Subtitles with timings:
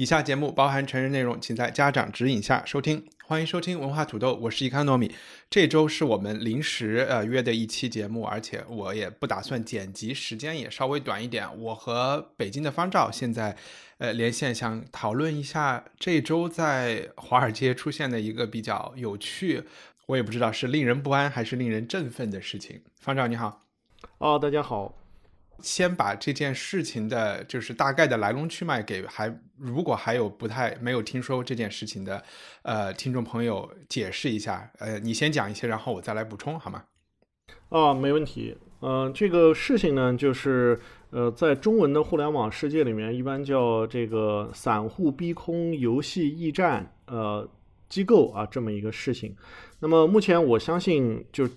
[0.00, 3.04] 以下节目包含成人内容，请在家长指引下收听。
[3.22, 5.14] 欢迎收听文化土豆，我是伊康糯米。
[5.50, 11.46] 这周是我们临时呃约的一期节目，而且我也不打算剪辑，时间也稍微短一点。
[11.60, 13.54] 我和北京的方照现在
[13.98, 19.64] 呃连线，想讨论一下这周在华尔街出现的一个比较有趣，
[20.06, 22.80] 我也不知道是令人不安还是令人振奋的事情。
[22.98, 23.60] 方照你好，
[24.16, 24.96] 哦，大家好。
[25.62, 29.28] 先把这件事情的，就是大概的来龙去脉给还，
[29.60, 32.24] 如果还有不太没有听说这件事情的，
[32.62, 34.70] 呃，听众朋友解释一下。
[34.78, 36.84] 呃，你先讲一些，然后我再来补充，好吗？
[37.68, 38.56] 啊，没问题。
[38.80, 40.80] 嗯，这个事情呢，就是
[41.10, 47.48] 呃，在中文的互联网世界里面，一般叫这个散户逼空游戏驿站呃
[47.88, 49.36] 机构啊，这么一个事情。
[49.80, 51.48] 那么目前我相信就。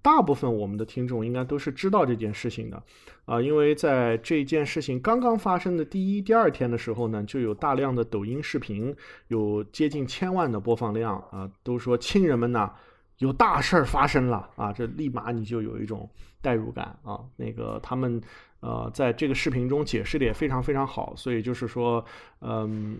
[0.00, 2.82] 大部分我们的听众应该都是知道这件事情的，
[3.24, 8.94] 啊，因为在这件事情刚刚发生的第一、第二天的时候呢，就有大量的抖音视频，
[9.28, 12.72] 有接近千万的播放量啊，都说亲人们呐，
[13.18, 16.08] 有大事儿发生了啊，这立马你就有一种
[16.40, 17.20] 代入感啊。
[17.36, 18.20] 那个他们
[18.60, 22.04] 呃，在这个视频中解释的也非常非常好，所以就是说，
[22.40, 22.98] 嗯。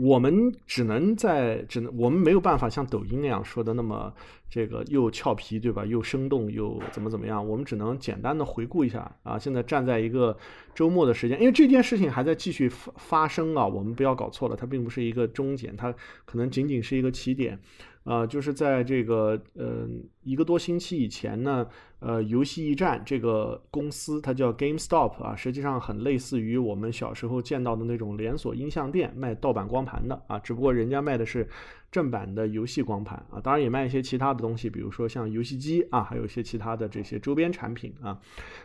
[0.00, 4.12] 我们只能在只能我们没有办法像抖音那样说的那么
[4.48, 5.84] 这个又俏皮对吧？
[5.84, 7.46] 又生动又怎么怎么样？
[7.46, 9.38] 我们只能简单的回顾一下啊。
[9.38, 10.36] 现在站在一个
[10.74, 13.66] 周末的时间，因为这件事情还在继续发发生啊。
[13.66, 17.58] 我们不要搞错了，它并不是一个终点，它可能仅仅是一个起点。
[18.04, 19.86] 啊，就是在这个呃
[20.22, 21.66] 一个多星期以前呢，
[21.98, 31.46] 呃，游戏驿站这个公司它叫 GameStop 啊，实际上很类似于我们小时候见到的那种连锁音像店卖盗版光盘的啊，只不过人家卖的是
[31.92, 38.18] 正版的游戏光盘啊，当然也卖一些其他的东西，比如说像游戏机啊，还有一些其他的这些周边产品啊。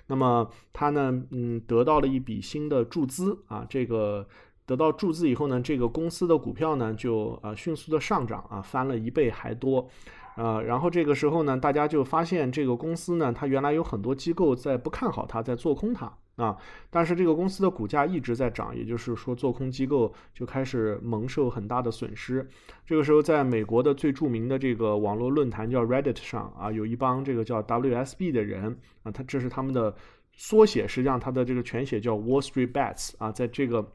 [0.08, 4.26] 那么它呢，嗯，得到了一笔新的注资啊，这个。
[4.66, 9.88] 得到注资以后呢，这个公司的股票呢就呃迅速的上涨啊，翻了一倍还多，
[10.38, 16.58] 呃，然后这个时候呢，大家就发现这个公司呢，它原来有很多机构在不看好它，在做空它啊，
[16.90, 22.46] 但是这个公司的股价一直在涨，也就是说做空机构就开始蒙受很大的损失。
[22.88, 29.96] 这个时候，在美国的最著名的这个网络论坛叫 Reddit 上啊，有一帮这个叫 WSB 的人啊，他这是他们的
[30.34, 33.88] 缩写，实际上它的这个全写叫 Wall Street Bets 啊，在这个。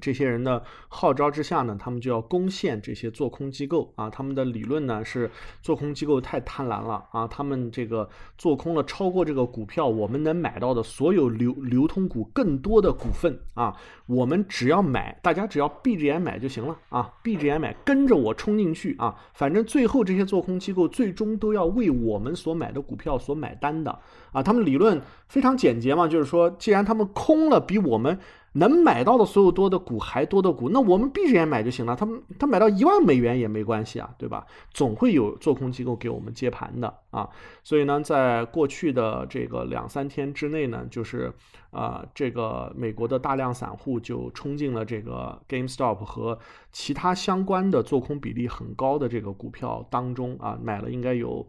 [0.00, 4.08] 这些人的号召之下呢，他们就要攻陷这些做空机构啊。
[4.10, 5.30] 他们的理论呢是
[5.62, 13.76] 做空机构太贪婪了啊，他们这个做空了超过这个股票我们能买到的所有流流通股更多的股份啊。
[14.06, 19.14] 我们只要买，大家只要闭着眼买就行了啊，闭着眼买，跟着我冲进去啊。
[19.34, 23.98] 反正最后这些做空机构最终都要为我们所买的股票所买单的
[24.32, 24.42] 啊。
[24.42, 28.18] 他们理论非常简洁嘛，就是说，既然他们空了比我们。
[28.52, 31.94] 能买到的所有多的股还多的股，那我们闭着眼买就行了。
[31.94, 34.46] 他们他买到一万美元也没关系啊，对吧？
[34.72, 37.28] 总会有做空机构给我们接盘的啊。
[37.62, 41.32] 所以呢，在过去的这个两三天之内呢，就是
[41.70, 46.38] 啊，这个美国的大量散户就冲进了这个 GameStop 和
[46.72, 51.46] 其他相关的做空比例很高的这个股票当中啊，买了应该有，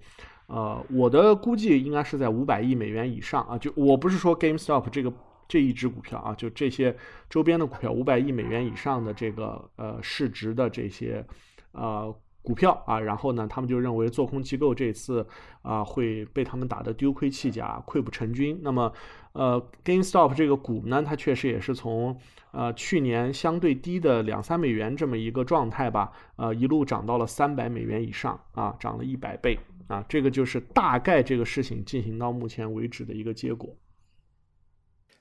[0.48, 3.58] 呃，我的估计应该是在五百亿美元以上啊。
[3.58, 5.12] 就我不是说 GameStop 这个。
[5.50, 6.96] 这一只股票啊，就这些
[7.28, 11.26] 周边的股票，五百亿美元以上的这个呃市值的这些
[11.72, 15.28] 呃股票啊，然后呢，他们就认为做空机构这次
[15.64, 18.60] 啊会被他们打得丢盔弃甲、溃不成军。
[18.62, 18.94] 那么
[19.34, 22.16] 呃，GameStop 这个股呢，它确实也是从
[22.52, 29.58] 呃去年相对低的两三美元这么一个状态吧，呃一路涨到了三百美元以上啊，涨了一百倍
[29.88, 33.76] 啊，这个就是大概这个事情进行到目前为止的一个结果。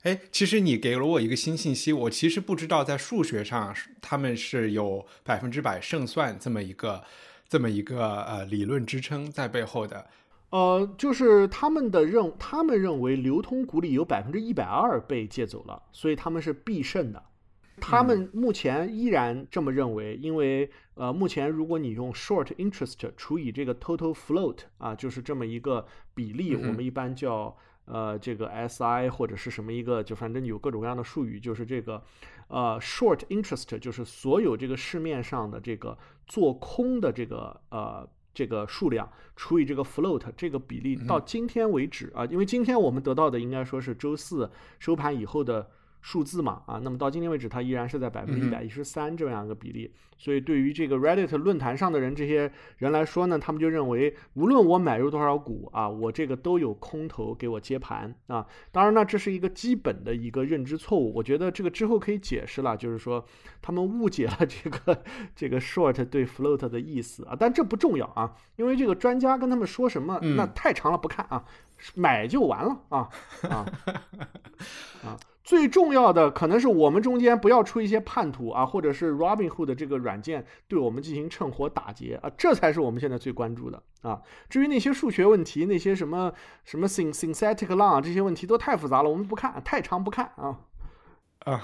[0.03, 7.03] 哎，其实你给了我一个新信息，我其实不知道在数学上他们是有百分之百胜算这么一个
[7.49, 10.07] 这么一个呃理论支撑在背后的。
[10.51, 17.21] 呃，就是他们的认，他们认为流通股里有百分之一百二被借走了，所以他们是必胜的。
[17.81, 25.85] 他们目前依然这么认为，因为呃，目前如果你用 short interest 除以这个 total float 啊，就是这么一个
[26.15, 27.57] 比例，我们一般叫。
[27.89, 32.01] 呃这个 SI 或者是什么一个，就反正有各种各样的术语，就是这个
[32.47, 44.49] 呃 short interest，就是所有这个市面上的这个做空的这个呃这个数量除以这个 float 这个比例，到今天为止啊，因为今天我们得到的应该说是周四
[44.79, 45.69] 收盘以后的。
[46.01, 49.91] 数字嘛，啊，那么到今天为止，它依然是在百分之一百一十三这样一个比例。
[50.17, 58.45] 所以对于这个 Reddit 论坛上的人，这些人来说呢，他们就认为，无论我买入多少股啊，我这个都有空头给我接盘啊。
[58.69, 61.13] 当然呢，这是一个基本的一个认知错误。
[61.15, 63.23] 我觉得这个之后可以解释了，就是说
[63.61, 65.01] 他们误解了这个
[65.33, 67.35] 这个 short 对 float 的意思啊。
[67.39, 71.45] 但这不重要啊，因为这个专家跟他们说什么，那太长了，不看啊，
[71.95, 73.09] 买就完了啊
[73.49, 73.65] 啊
[75.03, 75.17] 啊。
[75.43, 84.21] 最重要的可能是我们中间不要出一些叛徒啊，或者是 Robinhood 的这个软件对我们进行趁火打劫啊，这才是我们现在最关注的啊。
[84.47, 86.31] 至于那些数学问题，那些什么
[86.65, 90.59] 什么 synthetic long 这些问题都太复杂了，我们不看，太长不看啊。
[91.45, 91.59] 啊，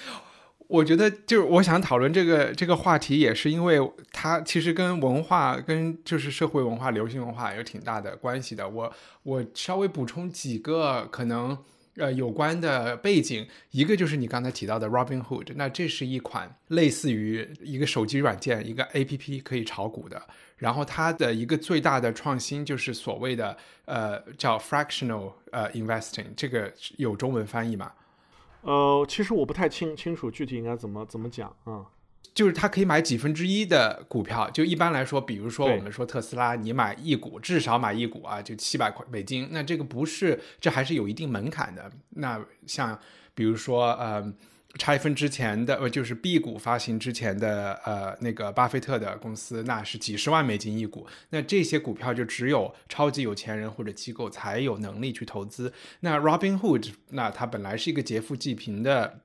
[0.68, 3.78] 我觉得就是我想讨论这个这个话题，也是因为
[4.12, 8.68] 它其实跟文化、跟就是社会文化、流行文化有挺大的关系的。
[8.68, 8.92] 我
[9.22, 11.56] 我稍微补充几个可能。
[11.98, 20.22] 呃，有关的背景，一个就是你刚才提到的 Robinhood，那这是一款类似于一个手机软件，一个 APP 可以炒股的。
[20.58, 27.90] 然后它的一个最大的创新就是所谓的呃叫 fractional 呃 investing，这个有中文翻译吗？
[28.66, 31.86] 呃，其实我不太清清楚具体应该怎么怎么讲啊。
[32.34, 41.90] 就是他可以买几分之一的股票，就一般来说，比如说我们说特斯拉，你买一股至少买一股啊，就七百块美金，那这个不是，这还是有一定门槛的。
[42.10, 42.98] 那像
[43.34, 44.34] 比如说呃
[44.78, 55.72] 拆分之前的呃就是 B 股发行之前的呃那个巴菲特的公司，那是几十万美金一股，那这些股票就只有超级有钱人或者机构才有能力去投资。
[56.00, 59.20] 那 Robinhood，那它本来是一个劫富济贫的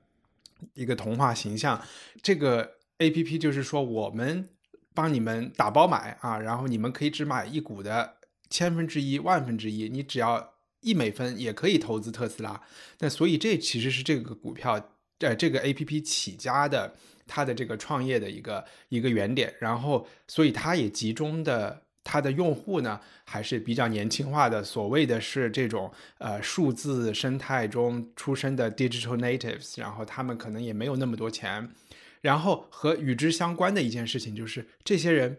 [0.74, 1.80] 一个童话形象，
[2.22, 2.72] 这个。
[2.98, 4.48] A P P 就是说，我们
[4.94, 8.14] 帮你们打包买啊，然后你们可以只买一股的
[8.48, 10.52] 千分之一、万分之一，你只要
[10.82, 12.62] 一美分也可以投资特斯拉。
[13.00, 16.94] 那所以这其实是这个股票呃这个 A P P 起家的，
[17.26, 19.54] 它的这个创业的一个一个原点。
[19.58, 31.70] 然后，所以它也集中的它的用户呢还是比较年轻化的，所谓的是这种呃数字生态中出生的 digital natives，然后他们可能也没有那么多钱。
[32.20, 35.38] 然后和与之相关的一件事情就是，这些人，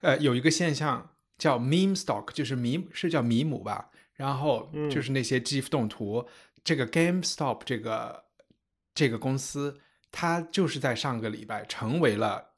[0.00, 3.90] 呃，有一个现象叫 meme stock，就是迷是叫迷母吧。
[4.14, 6.24] 然后就是那些 GIF 动图，
[6.62, 8.23] 这个 GameStop 这个
[8.94, 9.80] 这个公司，
[10.12, 12.52] 它就是在上个礼拜成为了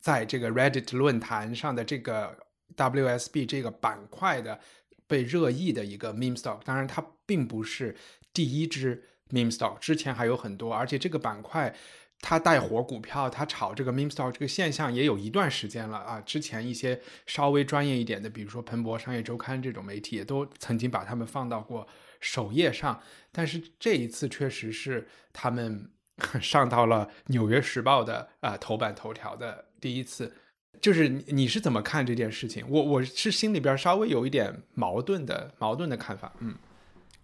[0.00, 2.36] 在这个 Reddit 论坛上的这个
[2.76, 4.60] WSB 这个板块的
[5.06, 6.60] 被热议的一个 meme stock。
[6.64, 7.96] 当然，它并不是
[8.32, 11.74] 第一只 meme stock，之前还有很多，而且这个板块。
[12.24, 16.20] 它带火股票，它炒这个 meme stock 这个现象也有一段时间了啊。
[16.20, 21.84] 之前一些稍微专业一点的，比如说彭博商业周刊这种媒体，也都曾经把他们放到过
[22.22, 22.98] 首页上。
[23.30, 25.90] 但是这一次确实是他们
[26.40, 30.32] 上到了纽约时报的啊头版头条的第一次。
[30.80, 32.64] 就是你是怎么看这件事情？
[32.68, 36.56] 我我是心里边稍微有一点矛盾的矛盾的看法，嗯。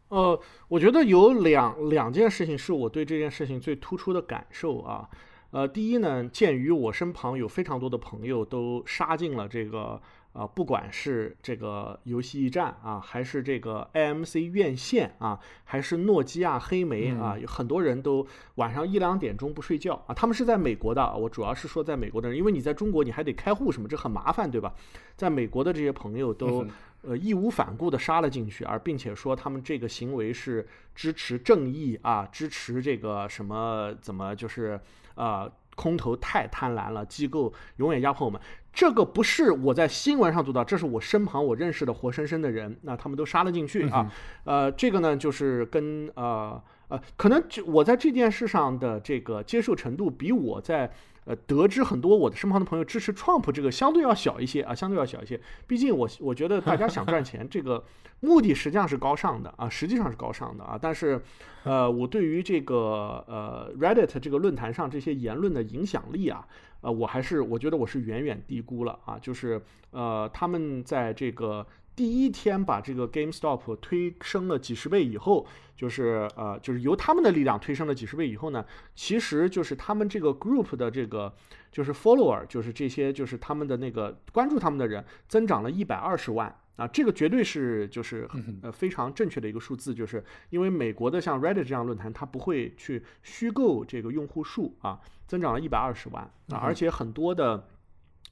[0.08, 5.08] 呃，我觉得有两两件事情是我对这件事情最突出的感受啊。
[5.50, 10.00] 呃，第一呢，鉴于我身旁有非常多的朋友都杀进了这个
[10.32, 20.14] 啊，不管是这个游戏驿站啊，还是这个 AMC 院线啊，还是诺基亚黑莓啊，有很多人都晚上一两点钟不睡觉啊。
[20.14, 24.74] 他们是在美国的，我主要是说在美国的人，因为你在中国你还得开户什么，这很麻烦，对吧？
[25.16, 26.66] 在美国的这些朋友都。
[27.02, 30.66] 呃，义无反顾地杀了进去，而并且说他们这个行为是
[30.96, 34.78] 支持正义啊，支持这个什么怎么就是
[35.14, 38.40] 啊，空头太贪婪了，机构永远压迫我们。
[38.78, 44.08] 这个不是我在新闻上读到，这是我身旁我认识的活生生的人，那他们都杀了进去啊。
[44.44, 50.92] 呃，这个呢，就是跟呃呃，可能我在这件事上的这个接受程度比我在。
[51.24, 55.38] 呃，得知很多我的身旁的朋友支持 Trump 这个相对要小一些啊，相对要小一些。
[55.66, 57.84] 毕竟我我觉得大家想赚钱，这个
[58.20, 60.78] 目的实际上是高尚的啊，实际上是高尚的啊。
[60.80, 61.20] 但是，
[61.64, 66.48] 呃，我对于这个呃 Reddit 这个论坛上这些言论的影响力啊，
[66.80, 69.18] 呃，我还是我觉得我是远远低估了啊。
[69.18, 71.66] 就是呃，他们在这个。
[71.98, 75.44] 第一天把这个 GameStop 推升了几十倍以后，
[75.74, 81.34] 就是呃，就是由他们的力量推升了几十倍以后呢，其实就是他们这个 group 的这个
[81.72, 88.28] 就是 follower，就是这些就是他们的那个关注他们的人增长了一百二十万啊，这个绝对是就是
[88.62, 97.68] 呃非常正确的一个数字，就是因为美国的像 Reddit 这样论坛，它不会去虚构这个用户数啊，增长了一百二十万啊，而且很多的。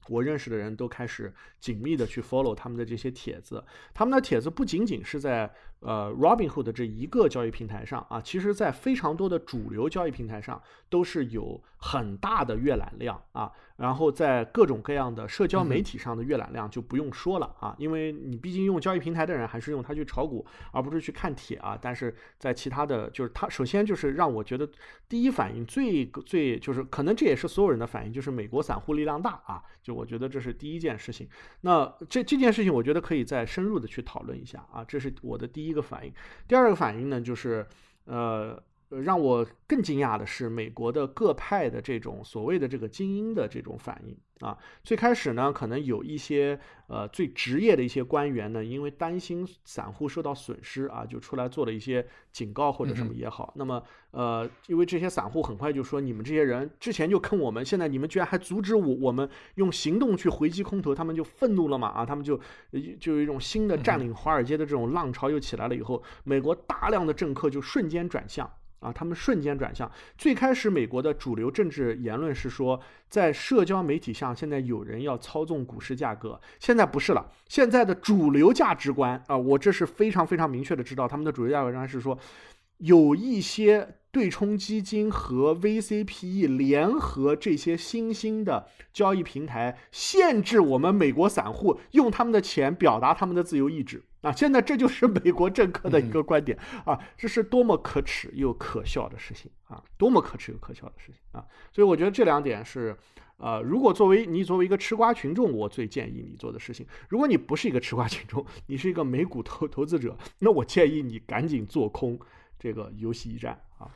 [0.08, 13.52] 我认识的人都开始紧密的去 follow 他们的这些帖子，他们的帖子不仅仅是在呃 Robinhood 这一个交易平台上啊，其实在非常多的主流交易平台上都是有很大的阅览量啊。
[13.76, 21.78] 然后在各种各样的社交媒体上的阅览量就不用说了啊，因为你毕竟用交易平台的人还是用它去炒股，而不是去看帖啊。
[21.78, 24.66] 但是在其他的就是它首先就是让我觉得
[25.10, 31.28] 第一反应最最就是可能这也是所有人的反应，就是美国散户力量大啊，就我觉得这是第一件事情。
[31.60, 36.12] 那这这件事情我觉得可以再深入的去讨论一下啊，这是我的第一一个反应。
[36.46, 37.66] 第二个反应呢就是
[38.04, 38.62] 呃。
[38.88, 44.56] 呃，让我更惊讶的是，美国的各派的这种所谓的这个精英的这种反应啊。
[44.84, 53.52] 最开始呢，可能有一些呃最职业的一些官员呢，因为担心散户受到损失啊，就出来做了一些警告或者什么也好。
[53.56, 62.40] 那么呃，因为这些散户很快就说，你们这些人之前就坑我们，现在你们居然还阻止我我们用行动去回击空头，他们就愤怒了嘛啊，他们就
[63.00, 65.74] 就有一种新的占领华尔街的这种浪潮又起来了。
[65.74, 68.48] 以后，美国大量的政客就瞬间转向。
[68.80, 69.90] 啊，他们瞬间转向。
[70.16, 76.40] 最开始，美国的主流政治言论是说，在社交媒体上，现在有人要操纵股市价格。
[76.60, 82.18] 现在不是了，现在的主流价值观啊，我这是非常非常明确的知道，他们的主流价值观是说，
[82.78, 94.02] 有一些对冲基金和 VCPE 联合这些新兴的交易平台，限制我们美国散户用他们的钱表达他们的自由意志。
[94.26, 99.80] 啊，现在这就是 美国政客的一个观点啊，这是多么可耻又可笑的事情啊！
[99.96, 101.46] 多么可耻又可笑的事情啊！
[101.72, 102.96] 所以我觉得这两点是，
[103.36, 106.84] 呃，如果作为你作为一个吃瓜群众，我最建议你做的事情。
[107.08, 112.18] 如果你不是一个吃瓜群众，你是一个美股投投资者，那我建议你赶紧做空
[112.58, 113.86] 这个游戏驿站啊。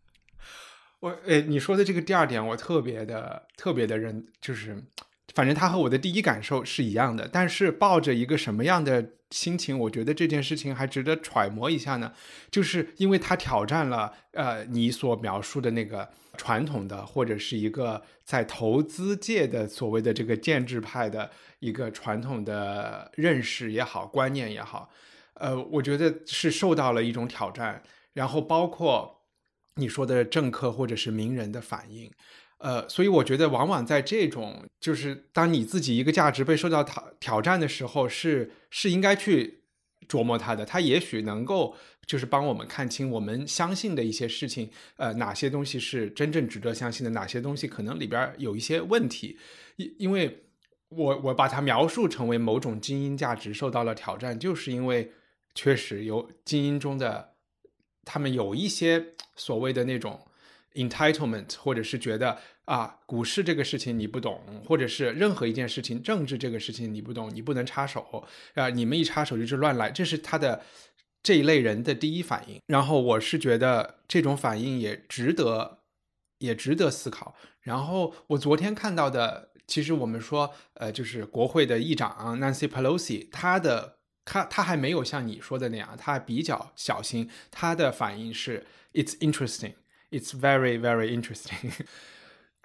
[1.00, 4.84] 我诶，你说的这个第二点，我特别的特别的认，就是。
[5.36, 12.10] 反正他和我的第一感受是一样的，但是抱着一个什么样的心情，我觉得这件事情还值得揣摩一下呢？
[12.50, 24.88] 就是因为他挑战了呃你所描述的那个传统的或者是一个在投资界的所谓的这个建制派的一个传统的认识也好观念也好，
[25.34, 27.82] 呃，我觉得是受到了一种挑战，
[28.14, 29.20] 然后包括
[29.74, 32.10] 你说的政客或者是名人的反应。
[32.58, 39.64] 呃，所以我觉得，往往在这种就是当你自己一个价值被受到挑挑战的时候，是是应该去
[40.08, 40.64] 琢磨它的。
[40.64, 49.38] 它也许能够就是帮我们看清我们相信的一些事情，呃，哪些东西是真正值得相信的，哪些东西可能里边有一些问题。
[49.76, 50.44] 因因为
[50.88, 55.12] 我我把它描述成为某种精英价值受到了挑战，就是因为
[55.54, 57.34] 确实有精英中的
[58.02, 60.26] 他们有一些所谓的那种。
[60.76, 70.62] entitlement，或者是觉得啊，股市这个事情你不懂，或者是任何一件事情，政治这个事情你不懂，你不能插手啊，你们一插手就是乱来，这是他的
[71.22, 72.60] 这一类人的第一反应。
[72.66, 75.78] 然后我是觉得这种反应也值得，
[76.38, 77.34] 也值得思考。
[77.60, 89.74] 然后我昨天看到的，其实我们说，呃，就是国会的议长 Nancy Pelosi，他的他他还没有像你说的那样，他比较小心，他的反应是 It's interesting。
[90.10, 91.72] It's very very interesting。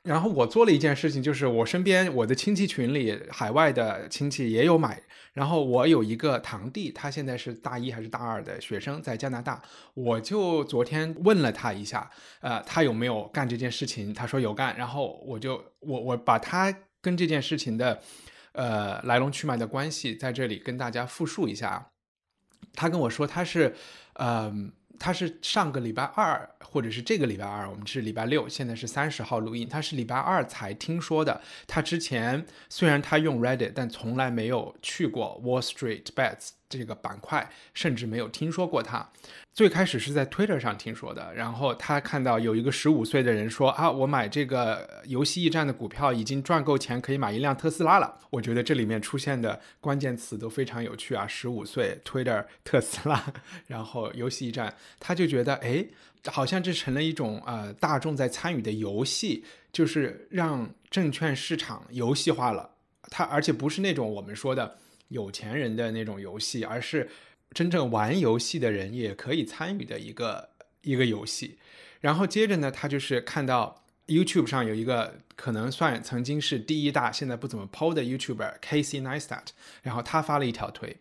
[0.04, 5.04] 然后我做了一件事情，就是我身边我的亲戚群里，海外的亲戚也有买。
[5.34, 9.62] 然后我有一个堂弟，他现在是大一还是大二的学生，在加拿大。
[9.94, 12.10] 我就昨天问了他一下，
[12.42, 14.12] 呃，他有没有干这件事情？
[14.12, 14.76] 他说有干。
[14.76, 18.02] 然后我就我我把他跟这件事情的
[18.54, 21.92] 呃来龙去脉的关系在这里跟大家复述一下。
[22.74, 23.76] 他跟我说他是，
[24.14, 24.74] 嗯。
[25.00, 29.68] 他是上个礼拜二，或者是这个礼拜二，我们是礼拜六，现在是三十号录音。
[29.68, 31.42] 他是礼拜二才听说的。
[31.68, 36.50] 他之前虽然他用 Reddit，但从来没有去过 Wall Street Bets。
[36.80, 39.08] 这个板块甚至没有听说过他，
[39.54, 48.18] 最开始是在 Twitter 上听说的，然后他看到有一个十五岁的人说啊，我买这个游戏驿站的股票已经赚够钱，可以买一辆特斯拉了。
[48.30, 53.22] 我觉得这里面出现的关键词都非常有趣啊，十五岁 Twitter 特斯拉，
[53.68, 55.86] 然后游戏驿站，他就觉得哎，
[56.28, 62.70] 好像这成了一种呃大众在参与的游戏，就是让证券市场游戏化了。
[63.10, 64.78] 他而且不是那种我们说的。
[65.12, 67.10] 有钱人的那种游戏，而是
[67.52, 70.50] 真正玩游戏的人也可以参与的一个
[70.82, 71.58] 一个游戏。
[72.00, 79.48] 然后接着呢，他就是看到 YouTube 上有一个可能算曾经是第一大，现在不怎么 PO 的 YouTuber Casey Neistat，
[79.84, 80.98] 然后他发了一条推，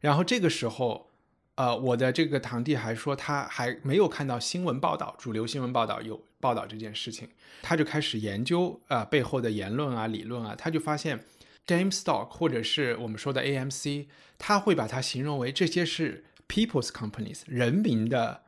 [0.00, 1.10] 然后这个时候，
[1.56, 7.28] 呃，我的这个堂弟还说他还没有看到新闻报道，主流新闻报道有报道这件事情，
[7.62, 11.24] 他就开始研究啊背后的言论啊理论啊，他就发现
[11.66, 14.06] GameStop 或者是我们说的 AMC，
[14.38, 18.44] 他会把它形容为这些是 People's Companies 人民的。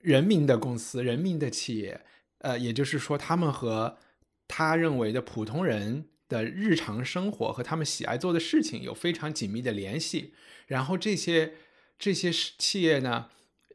[0.00, 2.02] 人民的公司，人民的企业，
[2.38, 3.98] 呃，也就是说，他们和
[4.46, 10.34] 他认为的普通人的日常生活和他们喜爱做的事情有非常紧密的联系。
[10.68, 11.54] 然后这些
[11.98, 13.28] 这些企业呢，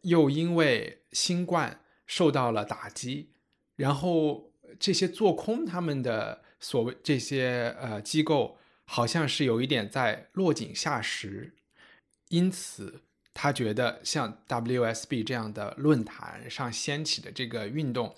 [0.04, 3.32] 又因为新冠受到了打击，
[3.76, 8.58] 然后这些做空他们的所谓这些呃机构，
[8.94, 11.56] 好像是有一点在落井下石，
[12.30, 13.02] 因此。
[13.36, 18.16] 他觉得像 WSB 这样的论坛上掀起的这个运动，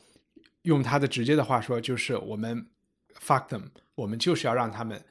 [0.63, 2.67] 用他的直接的话说，就是我们
[3.25, 5.01] fuck them，我们就是要让他们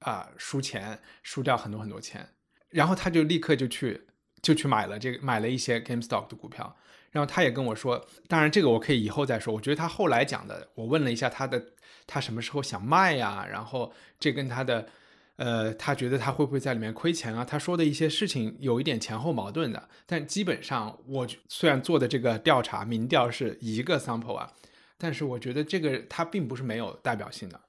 [0.00, 2.28] 啊输钱，输掉很多很多钱。
[2.68, 4.06] 然后他就立刻就去
[4.42, 6.76] 就去买了这个买了一些 GameStop 的股票。
[7.10, 9.54] 然后他也跟我说，当然这个我可以以后再说。
[9.54, 11.72] 我觉得他后来讲的，我问了一下他的，
[12.06, 13.46] 他什么时候想卖呀？
[13.50, 14.90] 然后这跟他的。
[15.36, 17.44] 呃，他觉得他会不会在里面亏钱啊？
[17.44, 24.52] 他说的一些事情有一点前后矛盾的，但基本上我虽然做的这个调查民调是一个 sample 啊，
[24.96, 27.60] 但是我觉得这个它并不是没有代表性的。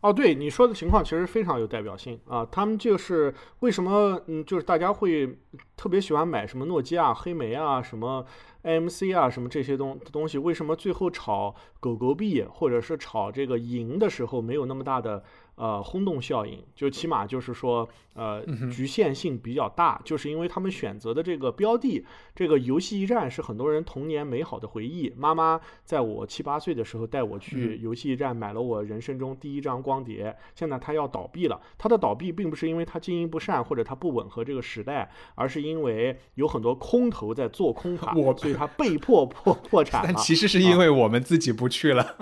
[0.00, 2.46] 哦，对你说的情况其实非常有代表性啊。
[2.52, 5.38] 他们就是为什么嗯，就是大家会
[5.76, 8.24] 特别喜欢买什么诺基亚、黑莓啊、什么
[8.62, 15.24] AMC 啊、什么这些东东西，为什么最后炒狗狗币或者是炒这个银的时候没有那么大的？
[15.58, 25.12] 呃，轰动效应就起码就是说，呃，局限性比较大，就是因为他们选择的这个标的，这个游戏驿站是很多人童年美好的回忆。
[25.16, 31.60] 妈妈在我七八岁的时候带我去游戏驿站买了我人生中第一张光碟，现在它要倒闭了。
[31.76, 40.02] 它的倒闭并不是因为它经营不善或者它不吻合这个时代，而是因为有很多空头在做空它，所以它被迫破破产。
[40.06, 42.16] 但其实是因为我们自己不去了。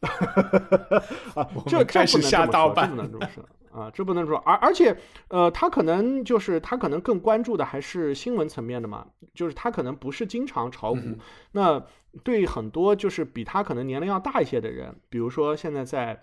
[1.34, 4.38] 啊，这这不能这么说，这不能这么说啊，这不能说。
[4.38, 4.96] 而而且，
[5.28, 11.00] 呃，他可能就是他可能更关注的还是新闻层面的嘛，就是他可能不是经常炒股。
[11.52, 11.84] 那
[12.24, 16.22] 对很多就是比他可能年龄要大一些的人，比如说现在在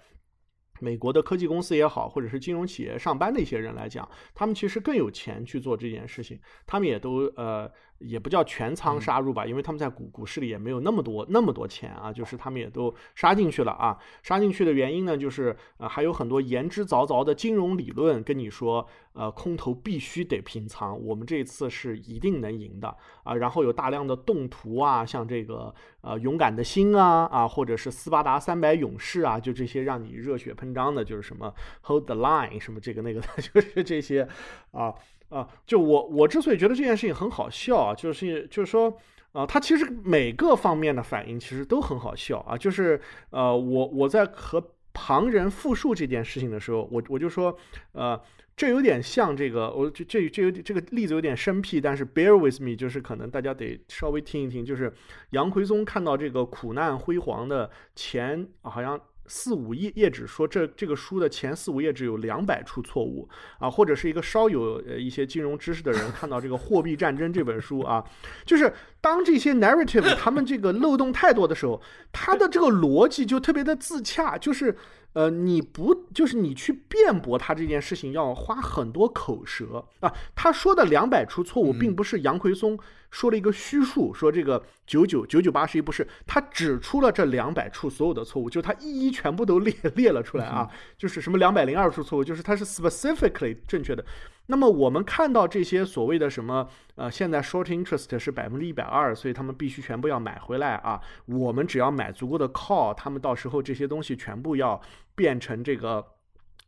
[0.80, 7.72] 美国的科技公司也好，或者是金融企业上班的一些人来讲，他们其实更有钱去做这件事情，他们也都呃。
[8.00, 13.98] 也不叫全仓杀入吧，因为他们在股股市里也没有那么多那么多钱啊，就是他们也都杀进去了啊。
[14.22, 23.34] 杀进去的原因呢，就是呃还有很多言之凿凿的金融理论跟你说，呃空头必须得平仓，我们这次是一定能赢的啊。
[23.36, 34.28] 然后有大量的动图啊，像这个呃勇敢的心啊啊，或者是斯巴达三百勇士啊，就这些让你热血喷张的，就是什么 hold the line 什么这个那个的， 就是这些
[34.72, 34.94] 啊。
[35.30, 38.98] 啊，就我我之所以觉得这件事情很好笑啊，就是就是说，
[39.34, 43.00] 啊，他其实每个方面的反应其实都很好笑啊，就是
[43.32, 47.58] 呃，我我在和旁人复述这件事情的时候，我我就说，
[47.92, 48.20] 呃，
[48.56, 54.94] 这有点像这个，我这这这有点这个例子有点生僻，但是 bear with me，就是可能大家得稍微听一听，就是
[55.32, 59.00] 杨奎松看到这个苦难辉煌的前好像。
[59.28, 63.28] 四五页页纸说这这个书的前四五页纸有两百处错误
[63.60, 68.04] 啊，或者是一个稍有呃一些金融知识的人看到这个《货币战争》这本书啊，
[68.46, 74.76] 就是当这些 narrative 他们这个漏洞太多的时候，他的这个逻辑就特别的自洽，就是
[75.18, 82.78] 呃你不就是你去辩驳他这件事情要花很多口舌啊，他说的两百处错误并不是杨奎松。
[83.10, 94.06] 说了一个虚数，说这个九九九九八十一不是，他指出了这两百处所有的错误，就是他一一全部都列 列了出来啊，就是什么两百零二处错误，就是他是 specifically 正确的。
[94.48, 101.00] 那么我们看到这些所谓的什么呃，现在 short interest 是百分之一百二，所以他们必须全部要买回来啊。
[101.26, 104.82] 我们只要买足够的 call，他们到时候这些东西全部要
[105.16, 106.06] 变成这个。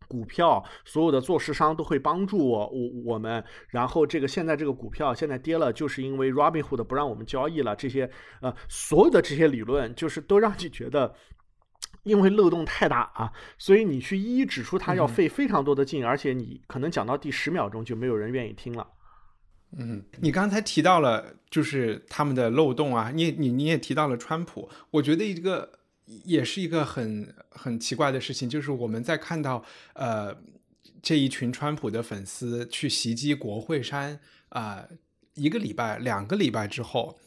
[0.07, 7.75] 股票所有的做市商都会帮助我我我们，然后这个现在这个股票现在跌了，就是因为 Robinhood 不让我们交易了。
[7.75, 8.09] 这些
[8.41, 11.13] 呃所有的这些理论，就是都让你觉得，
[12.03, 18.87] 因为漏洞太大啊，所以你去一一指出它要费非常多的劲，而且你可能讲到第十秒钟就没有人愿意听了。
[19.77, 25.77] 嗯，你刚才提到了就是他们的漏洞啊，你你你也提到了川普，我觉得一个。
[26.25, 30.35] 也是一个很很奇怪的事情，就是我们在看到呃
[31.03, 34.83] 这一群川普的粉丝去袭击国会山啊
[35.35, 37.19] 一个礼拜两个礼拜之后，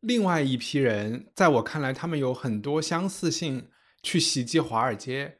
[0.00, 3.68] 另外一批人在我看来他们有很多相似性，
[4.02, 5.38] 去袭击华尔街，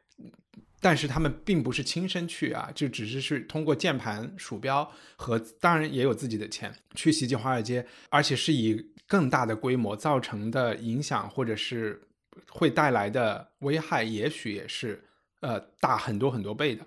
[0.80, 12.00] 但是他们并不是亲身去啊，就只是是通过键盘、鼠标和当然也有自己的钱去袭击华尔街，而且是以更大的规模造成的影响或者是
[12.48, 15.02] 会带来的危害，也许也是
[15.40, 16.86] 呃大很多很多倍的。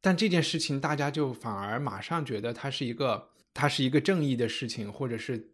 [0.00, 5.52] 但这件事情大家就反而马上觉得它是一个它是一个正义的事情，或者是。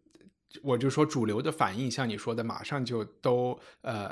[0.63, 4.09] 我就说主流的反应，像你说的，马上就都呃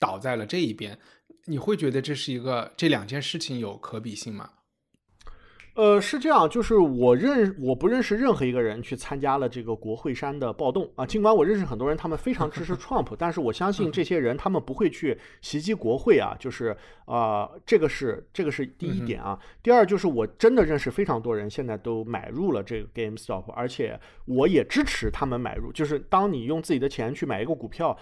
[0.00, 0.98] 倒在了这一边。
[1.44, 4.50] 你会觉得这是一个这两件事情有可比性吗？
[5.74, 11.06] 呃，是这样，就是我认我不认识任何一个人去参加了这个国会山的暴动啊。
[11.06, 16.36] 尽管我认识很多人，他们非常支持 Trump， 但是我相信这些人他们不会去袭击国会啊。
[16.38, 19.38] 就是啊，这个是这个是第一点啊。
[19.62, 25.72] 第二就是我真的认识非常多人，现在都买入了这个 GameStop，而且我也支持他们买入。
[25.72, 27.96] 就是当你用自己的钱去买一个股票，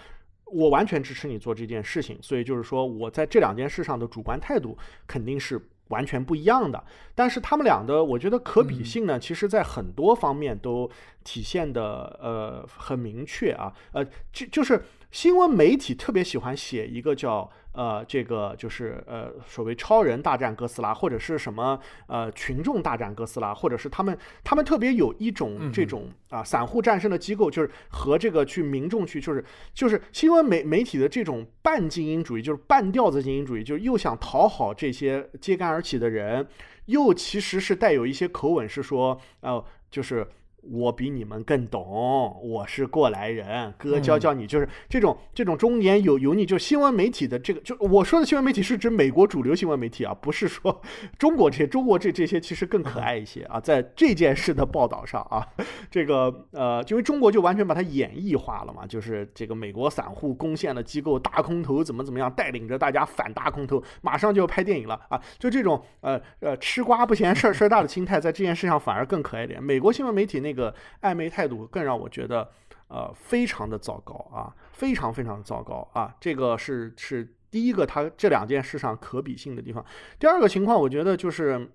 [0.51, 2.17] 我完全支持你做这件事情。
[2.21, 5.61] 所以就是说我在这两件事上的主观态度肯定是。
[5.89, 6.83] 完全不一样的，
[7.15, 10.87] 但是他们俩的，我觉得可比性呢，其实在很多方面都
[11.23, 17.49] 体现的呃很明确啊，呃就就是新闻媒体特别喜欢写一个叫。
[17.71, 36.47] 呃，这个就是呃，所谓超人大战哥斯拉，或者是什么呃，群众大战哥斯拉，或者是他们他们特别有一种这种啊，散户战胜的机构，就是和这个去民众去，就是就是新闻媒媒体的这种半精英主义，就是半吊子精英主义，就是又想讨好这些揭竿而起的人，
[36.85, 40.27] 又其实是带有一些口吻，是说呃，就是。
[40.61, 50.81] 我比你们更懂，我是过来人，哥教教你，就是这种这种中年有油腻，就新闻媒体的这个，就我说的新闻媒体是指美国主流新闻媒体啊，不是说
[51.17, 55.47] 中国这些，中国这这些其实更可爱一些啊，在这件事的报道上啊，
[55.89, 69.63] 这个呃，因为中国就完全把它演绎化了嘛，就是这个美国散户攻陷了机构，大空头怎么怎么样，带领着大家反大空头，马上就要拍电影了啊，就这种呃呃吃瓜不嫌事儿事儿大的心态，在这件事上反而更可爱点。
[69.63, 70.48] 美国新闻媒体那。
[70.49, 72.49] 那个暧昧态度更让我觉得，
[72.87, 76.15] 呃，非常的糟糕啊，非常非常的糟糕啊。
[76.19, 79.85] 这个是是第一个，它这两件事上可比性的地方。
[80.17, 81.69] 第二个情况，我觉得就是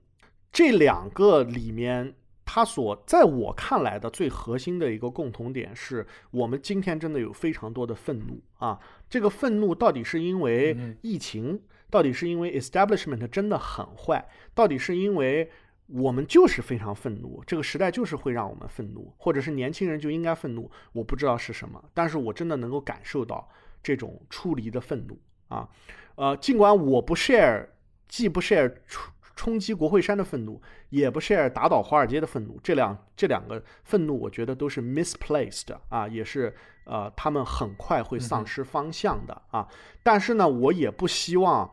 [0.51, 8.81] 这两个里面，它所在我看来的最核心的一个共同点是，我们今天真的有非常多的愤怒啊。
[9.09, 15.49] 这个愤怒到底是因为疫情，到底是因为 establishment 真的很坏，到底是因为。
[15.97, 23.49] 我们就是非常愤怒，这个时代就是会让我们愤怒，或者是年轻人就应该愤怒，我不知道是什么，但是我真的能够感受到
[23.81, 25.69] 这种出离的愤怒啊，
[26.17, 27.69] 呃，尽管我不 share，
[28.09, 36.53] 既不 share 冲冲击国会山的愤怒，也不 share 打倒华尔街的愤怒，这两这两个愤怒，我觉得都是 misplaced 啊，也是
[36.87, 39.69] 呃，他们很快会丧失方向的啊，
[40.03, 41.73] 但是呢，我也不希望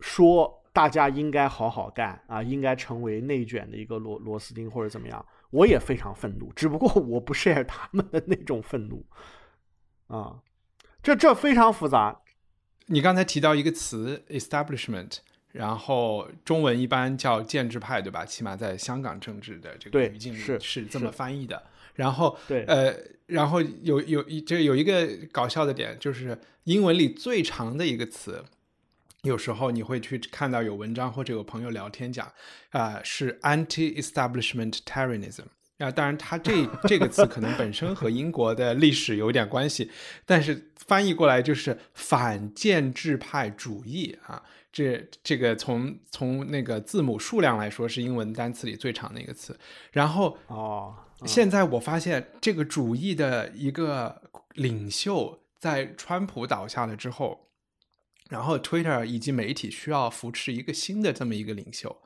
[0.00, 0.54] 说。
[0.72, 5.24] 大家应该好好干啊，应该成为内卷的一个螺螺丝钉或者怎么样？
[5.50, 9.06] 我也非常愤怒，只不过我不 share 他们的那种愤怒
[10.06, 10.40] 啊，
[11.02, 12.20] 这这非常复杂。
[12.86, 15.18] 你刚才提到一个词 establishment，
[15.52, 18.26] 然后中文一般叫建制派，对吧？
[18.26, 21.62] 起码在香港政治的这个语境里是是这么翻译的。
[21.94, 22.94] 然后对呃，
[23.26, 28.44] 然后有有一这有一个搞笑的点，就是英文里最长的一个词。
[29.28, 32.32] 有时候你会去看到有文章或者有朋友聊天讲，
[32.70, 35.44] 啊，是 anti-establishment terrorism
[35.78, 39.90] 啊，当然它这这个词可能本身和英国的历史有点关系，
[40.26, 49.56] 但是翻译过来就是反建制派主义啊，这这个从从那个字母数量来说是英文单词里最长的一个词。
[49.92, 54.20] 然后哦，现在我发现这个主义的一个
[54.54, 57.47] 领袖在川普倒下了之后。
[58.28, 62.02] 然后，Twitter 以及媒体需要扶持一个新的这么一个领袖，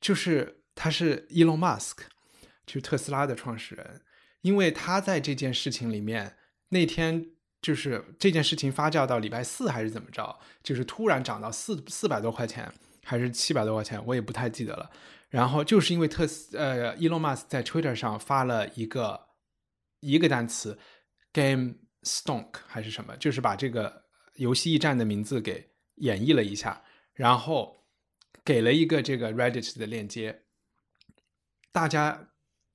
[0.00, 2.02] 就是他是 Elon Musk，
[2.64, 4.02] 就是特斯拉的创始人。
[4.42, 6.36] 因为他在这件事情里面，
[6.68, 7.26] 那天
[7.60, 12.72] 就是这件事情发酵到礼拜四还是怎么着，就是突然涨到四四百多块钱，
[13.04, 14.88] 还是七百多块钱，我也不太记得了。
[15.28, 19.20] 然后就是因为特斯呃，Elon Musk 在 Twitter 上发了一个
[19.98, 20.78] 一个单词
[21.32, 21.74] ，Game
[22.04, 24.01] Stonk 还是什么，就是把这个。
[24.36, 27.84] 游戏驿站的名字给演绎了一下，然后
[28.44, 30.42] 给了一个这个 Reddit 的链接，
[31.70, 32.28] 大家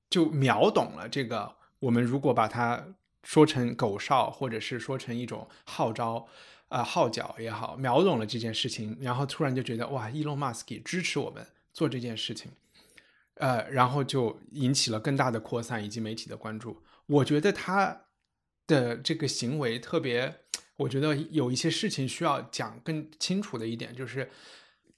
[0.09, 1.55] 就秒懂了这个。
[1.79, 6.27] 我们如果把它说成狗哨，或者是说成一种号召
[6.67, 12.51] 啊号角也好，秒懂了这件事情，然后突然就觉得哇，Elon Musk 支持我们做这件事情，
[13.35, 16.83] 呃，然后就引起了更大的扩散以及媒体的关注。
[17.07, 18.03] 我觉得他
[18.67, 20.41] 的这个行为特别。
[20.77, 24.29] 我觉得有一些事情需要讲更清楚的一点，就是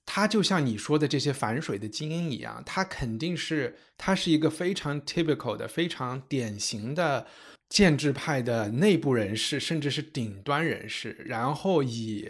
[0.05, 7.25] 他就像你说的这些反水的精英一样，他肯定是他是一个非常 typical 的、非常典型的
[7.69, 12.29] 建制派的内部人士，甚至是顶端人士，然后以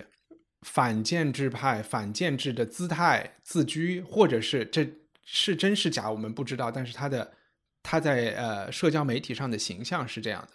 [0.62, 4.88] 反建制派、反建制的姿态自居，或者是这
[5.26, 7.34] 是真是假，我们不知道，但是他的
[7.82, 10.54] 他在呃社交媒体上的形象是这样的。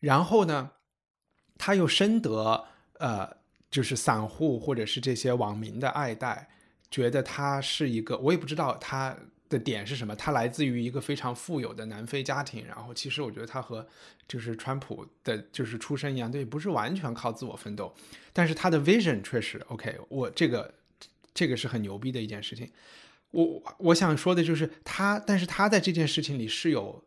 [0.00, 0.70] 然后呢？
[1.64, 2.64] 他又深得
[2.98, 3.36] 呃，
[3.70, 6.48] 就是散户或者是这些网民的爱戴，
[6.90, 9.16] 觉得他是一个，我也不知道他
[9.48, 10.16] 的点是什么。
[10.16, 13.86] 他来自于一个非常富有的南非家庭，然后其实我觉得他和
[14.26, 17.94] 就是川普的就是出身一样，对，不是完全靠自我奋斗，
[18.32, 19.96] 但是他的 vision 确实 OK。
[20.08, 20.74] 我这个
[21.32, 22.68] 这个是很牛逼的一件事情。
[23.30, 27.04] 我我想说的就是他，但是他在这件事情里是有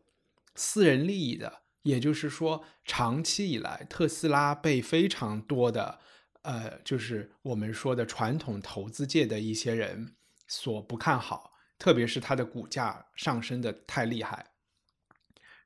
[0.55, 1.64] 私人利益的。
[1.85, 5.99] 也就是说，长期以来，特斯拉被非常多的，
[6.41, 10.15] 呃，就是我们说的传统投资界的一些人
[10.47, 14.47] 所不看好，特别是它的股价上升的太厉害。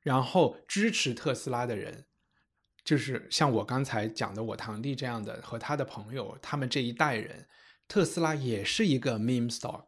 [0.02, 2.04] 然后支持特斯拉的人，
[2.84, 7.48] 就是像我刚才讲的我堂弟这样的和他的朋友，他们这一代人，
[7.88, 9.84] 特斯拉也是一个 meme stock。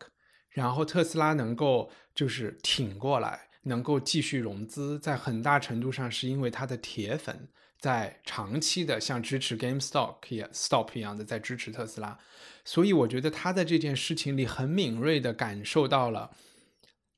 [0.48, 3.48] 然后特斯拉能够就是挺过来。
[3.62, 7.48] 能够继续融资，在很大程度上是因为他的铁粉
[7.79, 12.18] 在长期的像支持 GameStop 一样，Stop 一样的在支持特斯拉，
[12.64, 16.31] 所以我觉得他在这件事情里很敏锐的感受到了，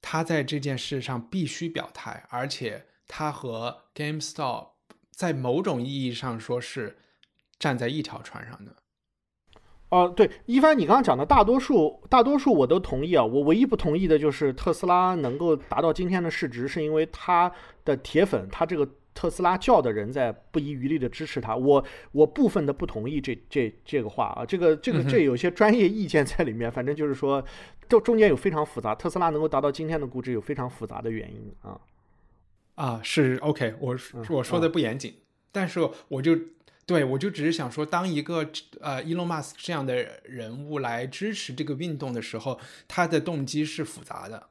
[0.01, 4.71] 他在这件事上必须表态，而且他和 GameStop
[5.11, 6.99] 在某种意义上说是
[7.59, 8.77] 站在一条船上的。
[9.95, 13.25] 哦，对，一帆，你刚刚讲的大多数，大多数我都同意啊。
[13.25, 17.49] 我唯一不同意的就是特斯拉能够达到今天的市值，是因为他
[17.85, 21.55] 的铁粉，他这个特斯拉教的人在不遗余力的支持他。
[21.55, 26.69] 我我部分的不同意这这这个话啊，这个这个这有些专业意见在里面。
[26.69, 27.41] 反正就是说，
[27.89, 31.81] 这中间有非常复杂，特斯拉能够达到今天的估值有非常复杂的原因啊。
[32.75, 33.97] 啊，是 OK，我
[34.29, 35.15] 我说的不严谨，
[35.53, 36.37] 但是我就。
[36.87, 38.49] 对，我就只是想说，当一个
[38.81, 44.49] 呃，Elon Musk 这样的人物来支持这个运动的时候，他的动机是复杂的。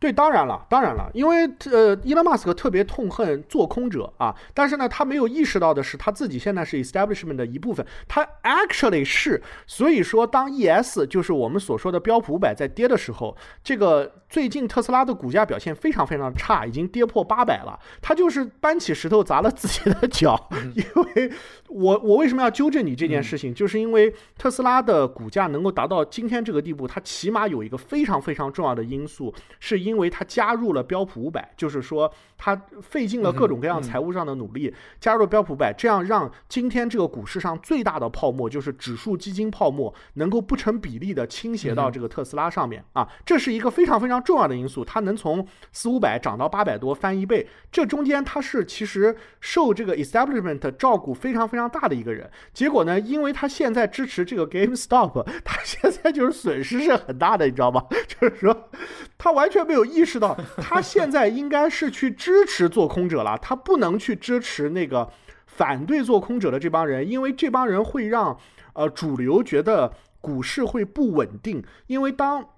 [0.00, 21.32] 对，当然了，当然了，因为呃，伊隆马斯克特别痛恨做空者啊，但是呢，他没有意识到的是，他自己现在是 establishment 的一部分，他 actually 是，所以说，当 ES 就是我们所说的标普五百在跌的时候，这个最近特斯拉的股价表现非常非常差，已经跌破八百了，他就是搬起石头砸了自己的脚， 因为
[21.68, 29.87] 我我为什么要纠正你这件事情，就是因为特斯拉的股价能够达到今天这个地步，它起码有一个非常非常重要的因素是。
[29.87, 44.84] 因为他加入了标普五百，就是说他费尽了各种各样财务上的努力，加入了标普五百，这样让今天这个股市上最大的泡沫，就是指数基金泡沫，能够不成比例的倾斜到这个特斯拉上面啊，这是一个非常非常重要的因素。
[44.84, 52.30] 它能从四五百涨到八百多，翻一倍，这中间他是其实受这个 establishment 照顾非常非常大的一个人。
[52.52, 57.84] 结果呢，因为他现在支持这个 GameStop，他现在就是损失是很大的，你知道吗？
[58.06, 58.70] 就是说
[59.18, 59.84] 他完全没有。
[59.84, 65.10] 意识到， 他现在应该是去支持做空者了，他不能去支持那个
[65.46, 68.38] 反对做空者的这帮人，因为这帮人会让
[68.72, 72.48] 呃主流觉得股市会不稳定，因为当。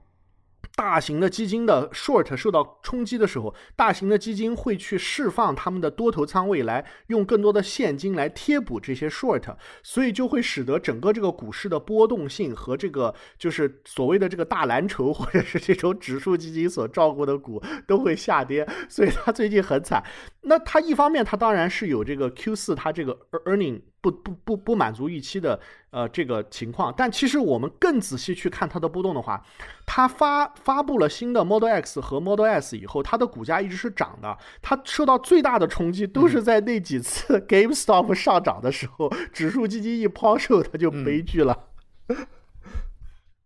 [0.81, 20.03] 大型的基金的 short 受到冲击的时候，大型的基金会去释放他们的多头仓位，来用更多的现金来贴补这些 short，所以就会使得整个这个股市的波动性和这个就是所谓的这个大蓝筹或者是这种指数基金所照顾的股都会下跌，所以它最近很惨。
[20.40, 23.83] 那它一方面它当然是有这个 Q 四它这个 earning。
[24.01, 25.61] 不不不不满足预期的
[25.91, 29.45] 呃这个情况，但其实我们更仔细去看它的波动的话，
[29.85, 34.37] 它发发布了新的 Model X 和 Model S 以后，它的股价一直是涨的。
[34.63, 41.67] 它受到最大的冲击都是在那几次 GameStop 上涨的时候，指数基金一抛售，它就悲剧了。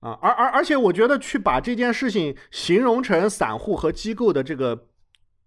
[0.00, 4.86] 啊，而而而且我觉得去把这件事情形容成散户和机构的这个。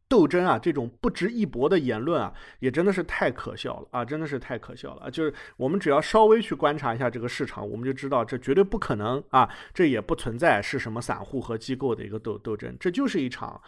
[0.09, 4.05] 斗争啊，这种不值一驳的言论啊，也真的是太可笑了啊！
[4.05, 5.11] 真的是太可笑了。
[5.11, 13.61] 就是我们只要稍微去观察一下这个市场，我们就知道这绝对不可能啊，这也不存在是什么散户和机构的一个斗斗争，这就是一场，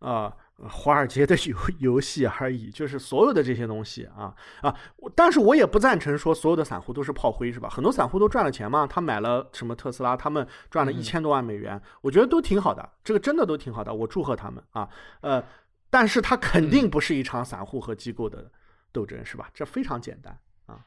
[0.00, 0.30] 呃，
[0.68, 2.70] 华尔街的游游戏而已。
[2.70, 4.76] 就是所有的这些东西啊啊，
[5.14, 7.70] 但是我也不赞成说所有的散户都是炮灰，是吧？
[7.70, 14.86] 很多散户都赚了钱嘛，他买了什么特斯拉，他们赚了一千多万美元，我觉得都挺好的，这个真的都挺好的，我祝贺他们啊，
[15.22, 15.42] 呃。
[15.90, 18.50] 但是它肯定不是一场散户和机构的
[18.92, 19.50] 斗争，是吧？
[19.54, 20.86] 这非常简单啊。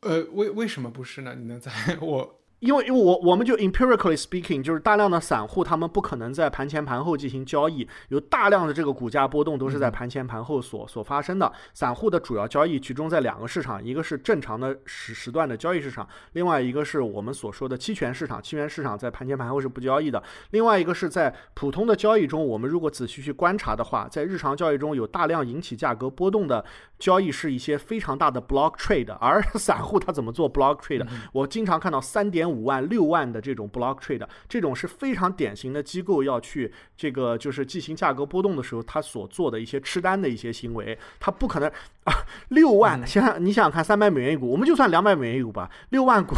[0.00, 1.34] 呃，为为什么不是呢？
[1.34, 2.43] 你能在 我？
[2.64, 11.52] 因为，因为我我们就 empirically speaking，就是大量的散户他们不可能在盘前盘后进行交易，有大量的这个股价波动都是在盘前盘后所所发生的。
[11.74, 18.42] 散户的主要交易集中在两个市场，一个是正常的时时段的交易市场，另外一个是我们所说的期权市场。
[18.42, 20.22] 期权市场在盘前盘后是不交易的。
[20.52, 26.64] 另外一个是在普通的交易中，我们如果仔细去观察的话，在日常交易中有大量引起价格波动的
[26.98, 31.06] 交易是一些非常大的 block trade，而散户他怎么做 block trade？
[31.34, 32.53] 我经常看到三点五。
[32.54, 41.68] 五万六万的这种 block trade，这种是非常典型的机构要去这个就是进行价格波动的时候，他所做的一些吃单的一些行为，他不可能
[42.04, 42.12] 啊
[42.48, 46.34] 六万，想想你想想看，三百美元一股，我们就算两百美元一股吧，六万股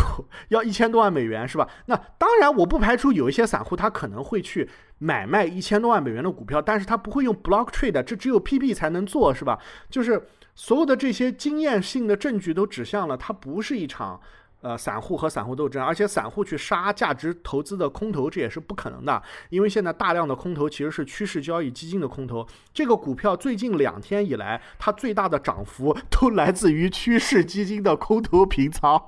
[0.49, 1.69] 要一千多万美元是吧？
[1.87, 9.59] 那当然我不排除有一些散户他可能会去买卖一千多万美元的股票，但是他不会用 block trade，这只有 PB 才能做是吧？
[9.91, 14.21] 就是所有的这些经验性的证据都指向了，它不是一场。
[14.67, 22.45] 呃，散户和散户斗争，而且散户去杀价值投资的空头，这也是不可能的，因为现在大量的空头其实是趋势交易基金的空头。
[22.75, 29.01] 这个股票最近两天以来，它最大的涨幅都来自于趋势基金的空头平仓。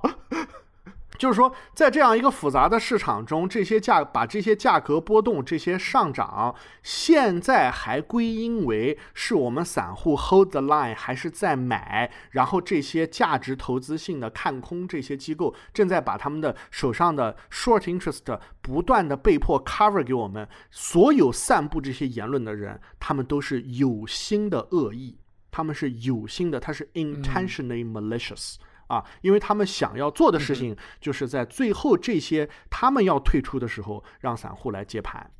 [1.19, 20.49] 就是说，在这样一个复杂的市场中，这些价把这些价格波动、这些上涨，现在还归因为是我们散户 hold the line 还是在买，然后这些价值投资性的看空这些机构正在把他们的手上的 short interest 不断的被迫 cover 给我们。
[20.71, 25.17] 所有散布这些言论的人，他们都是有心的恶意，
[25.51, 28.55] 他们是有心的，他是 intentionally malicious。
[28.89, 35.31] 啊，因为他们想要做的事情，就是在最后这些他们要退出的时候，让散户来接盘。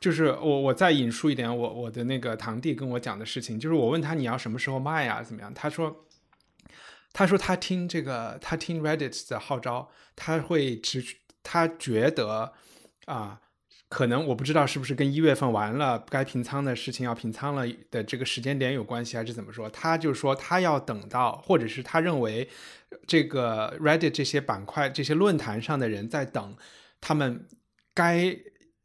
[0.00, 5.54] 就是我我再引述一点我我的那个堂弟跟我讲的事情，就是我问他你要什么时候卖啊，怎么样？
[5.54, 6.04] 他说，
[7.12, 12.52] 他说他听这个，他听 Reddit 的号召，他会持续，他觉得
[13.06, 13.40] 啊。
[13.88, 19.70] 可能我不知道是不是跟一月份完了该平仓的事情要平仓了的这个时间点有关系，还是怎么说？
[19.70, 22.48] 他就说他要等到，或者是他认为
[23.06, 26.56] 这个 Reddit 这些板块、这些论坛上的人在等
[27.00, 27.46] 他们
[27.92, 28.36] 该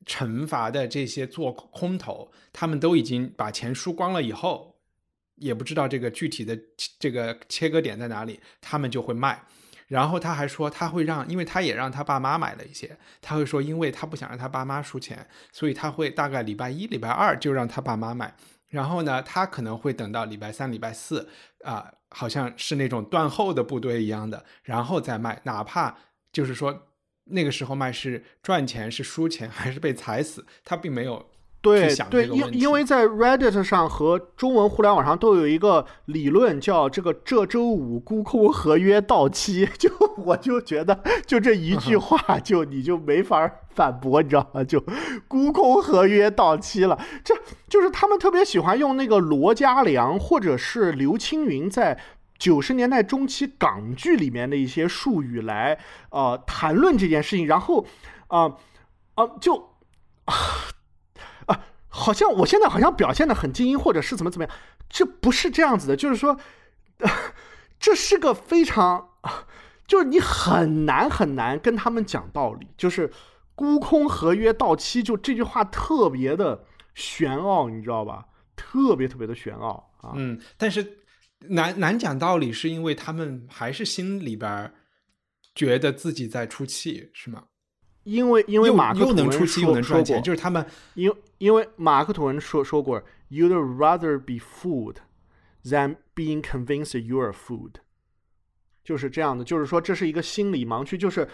[0.05, 4.75] 惩罚的这些做空头，他们都已经把钱输光了以后，
[5.35, 6.59] 也不知道这个具体的
[6.99, 9.43] 这个切割点在哪里，他们就会卖。
[9.89, 18.33] 然后他还说他会让，因为他也让他爸妈买了一些，他会说，因为他不想让他爸妈输钱，所以他会大概礼拜一、礼拜二就让他爸妈买。
[18.67, 21.27] 然后呢，他可能会等到礼拜三、礼拜四，
[21.65, 25.97] 啊，好像是那种断后的部队一样的，然后再卖，哪怕
[26.31, 26.87] 就是说
[27.25, 31.28] 那个时候卖是赚钱、是输钱 还是被踩死，他并没有。
[31.61, 44.63] 对对，因因为在 Reddit 上和中文互联网上都有一个理论叫这个这周五沽空合约到期， 就我就觉得就这一句话就你就没法反驳，你知道吗？
[44.63, 44.81] 就
[45.27, 47.35] 沽空合约到期了，这
[47.67, 51.99] 就是他们特别喜欢用那个罗家良或者是刘青云在
[52.37, 55.77] 九十年代中期港剧里面的一些术语来
[56.11, 57.85] 呃谈论这件事情，然后
[58.27, 58.55] 啊
[59.15, 59.71] 啊就。
[61.89, 64.55] 好像我现在好像表现的很精英，或者是怎么怎么样，
[64.87, 65.95] 这不是这样子的。
[65.95, 66.39] 就是说，
[67.79, 69.09] 这是个非常，
[69.87, 72.67] 就是你很难很难跟他们讲道理。
[72.77, 73.11] 就是
[73.55, 78.25] 沽空合约到期，就这句话特别的玄奥，你知道吧？
[78.55, 80.13] 特别特别的玄奥啊。
[80.15, 80.99] 嗯，但是
[81.49, 84.73] 难难讲道理，是因为他们还是心里边
[85.55, 87.43] 觉得自己在出气，是吗？
[88.11, 94.95] 因为因为马克吐温说说过，就是他们因因为马克吐温说说过，You'd rather be fooled
[95.63, 97.75] than being convinced you're fooled，
[98.83, 101.27] 就是这样的，就是说这是一个心理盲区，就是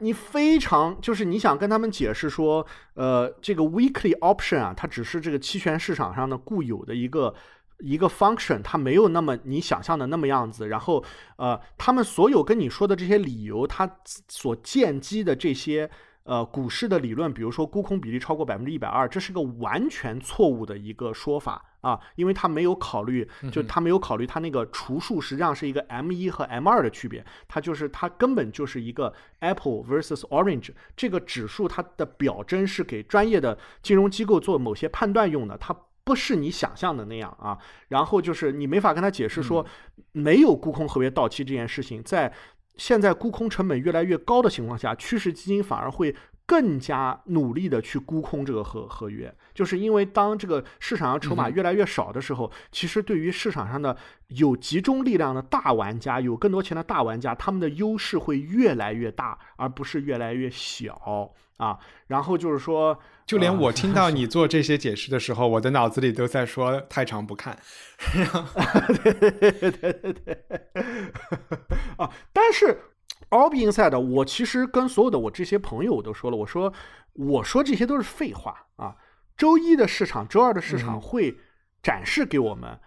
[0.00, 7.34] 你非常就是你想跟他们解释说，呃，这个 weekly option 啊，它只是这个期权市场上的固有的一个。
[7.80, 11.04] 一个 function 它没有那么你想象的那么样子，然后
[11.36, 13.90] 呃，他们所有跟你说的这些理由，它
[14.28, 15.90] 所建基的这些
[16.24, 35.76] 呃股市的理论，比如说沽空比例超过百分之一百二，这是个完全错误的一个说法啊，因为他没有考虑，就他没有考虑他那个除数实际上是一个 M 一和 M 二的区别，它就是它根本就是一个 Apple versus Orange 这个指数，它的表征是给专业的金融机构做某些判断用的，它。
[36.06, 39.66] 不是你想象的那样啊，然后就是你没法跟他解释说，
[40.12, 42.32] 没有沽空合约到期这件事情，在
[42.76, 46.14] 现在沽空成本越来越高的情况下，趋势基金反而会
[46.46, 53.96] 更加努力的去沽空这个合合约，就是因为当这个市场上筹码越来越少的时候，其实对于市场上的
[54.28, 61.78] 有集中力量的大玩家，有更多钱的大玩家，他们的优势会越来越大，而不是越来越小啊。
[62.06, 67.58] 然后就是说，就连我听到 你做这些解释的时候，我的脑子里都在说太长不看。
[69.02, 70.44] 对对对对对，
[71.98, 72.92] 啊，但是。
[73.30, 76.72] All being said，我其实跟所有的我这些朋友我都说了，我说
[77.12, 78.96] 我说这些都是废话啊。
[79.36, 81.36] 周一的市场，周二的市场会
[81.82, 82.78] 展示给我们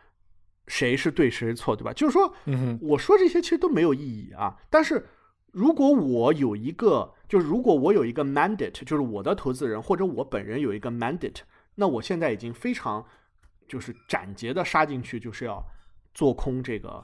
[0.67, 1.91] 谁是对谁是错，对吧？
[1.93, 2.33] 就是说，
[2.81, 4.57] 我说这些其实都没有意义啊。
[4.69, 5.05] 但是
[5.51, 11.41] 如果我有一个，就是如果我有一个 mandate，就是我的投资人或者我本人有一个 mandate，
[11.75, 13.05] 那我现在已经非常
[13.67, 15.63] 就是斩截的杀进去，就是要
[16.13, 17.03] 做空这个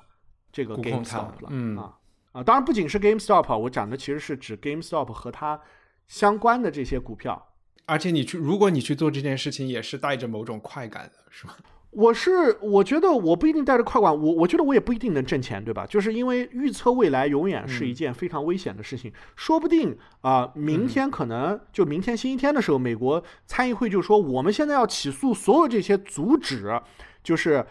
[0.52, 1.98] 这个 GameStop 了，嗯啊。
[2.36, 5.58] 啊，当然不仅是 GameStop，我讲的其实是指 GameStop 和它
[6.06, 7.54] 相关的这些股票。
[7.86, 11.56] 而且你去，如果你去做这件事情，也是带着某种快感的，是吧？
[11.92, 15.86] 我是我觉得我不一定带着快感，我我觉得我也不一定能挣钱，对吧？
[15.86, 26.82] 就是因为预测未来永远是一件非常危险的事情，说不定啊，明天可能就明天星期天的时候，美国参议会就说我们现在要起诉所有这些阻止，
[27.24, 27.66] 就是。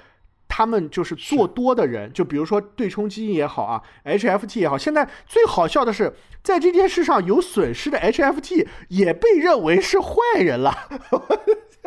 [0.57, 4.79] 他们就是做多的人，就比如说对冲基金也好啊，HFT 也好。
[4.79, 10.73] 现在最好笑的是，在这件事上有损失的 HFT 也被认为是坏人了，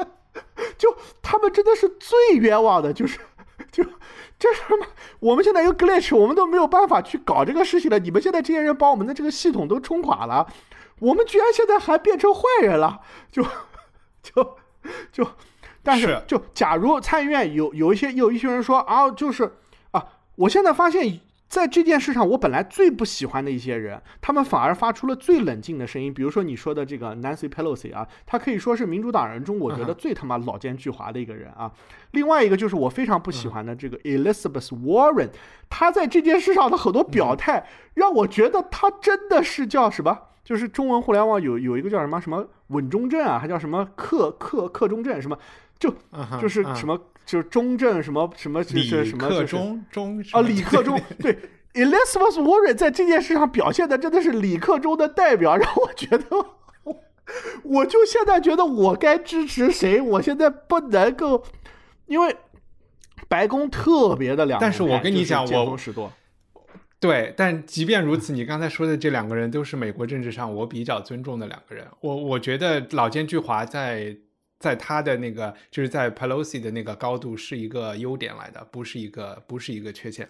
[0.78, 3.18] 就他们真的是最冤枉的，就是
[3.72, 3.86] 就
[4.38, 4.86] 这什么？
[5.22, 7.98] 我们现在有 glitch，我们都没有办法去搞这个事情了。
[7.98, 10.46] 你们现在这些人把我们的这个系统都冲垮了，
[11.00, 13.00] 我们居然现在还变成坏人了，
[13.32, 13.42] 就
[14.22, 14.58] 就
[15.14, 15.26] 就。
[15.88, 19.54] 但是，就假如参议院有有一些有一些人说啊，就是
[19.92, 26.14] 啊，我现在发现，在这件事上，我本来最不喜欢的一些人，他们反而发出了最冷静的声音。
[26.14, 31.72] 比如说你说的这个 Nancy Pelosi 啊，他可以说是民主党人中我觉得最他妈老奸巨猾的一个人啊。
[32.12, 35.30] 另外一个就是我非常不喜欢的这个 Elizabeth Warren，
[35.70, 40.20] 他在这件事上的很多表态，让我觉得他真的是叫什么？
[40.44, 45.38] 就是中文互联网有有一个叫什么什么稳中正啊，还叫什么克克克中正什么？
[45.80, 45.94] 就
[46.42, 51.38] 就是什么，就是中正什么什么，就是什么中中啊，李克中对
[51.74, 56.26] ，Elizabeth Warren 在这件事上表现的真的是李克中的代表，让我觉得，
[57.64, 61.44] 我就现在觉得我该支持谁，我现在不能够，
[62.08, 62.36] 因为
[63.28, 65.78] 白宫特别的两，但是我跟你讲，我，
[67.00, 74.18] 对，但即便如此，你刚才说的这两个人都是美国政治上我比较尊重的两个人，我我觉得老奸巨猾在。
[74.60, 80.30] 在他的那个，就是在 Pelosi 的那个高度是一个优点来的，不是一个不是一个缺陷。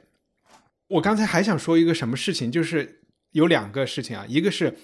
[0.90, 3.02] 我刚才还想说一个什么事情，就是
[3.32, 4.78] 有两个事情啊，一个是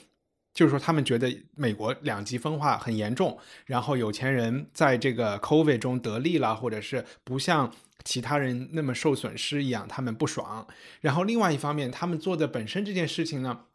[0.54, 7.74] 就是说他们觉得美国两极分化很严重，然后有钱人在这个 COVID 中得利了，或者是不像
[8.04, 10.68] 其他人那么受损失一样，他们不爽。
[11.02, 13.66] 然后另外一方面，他们做的本身这件事情呢，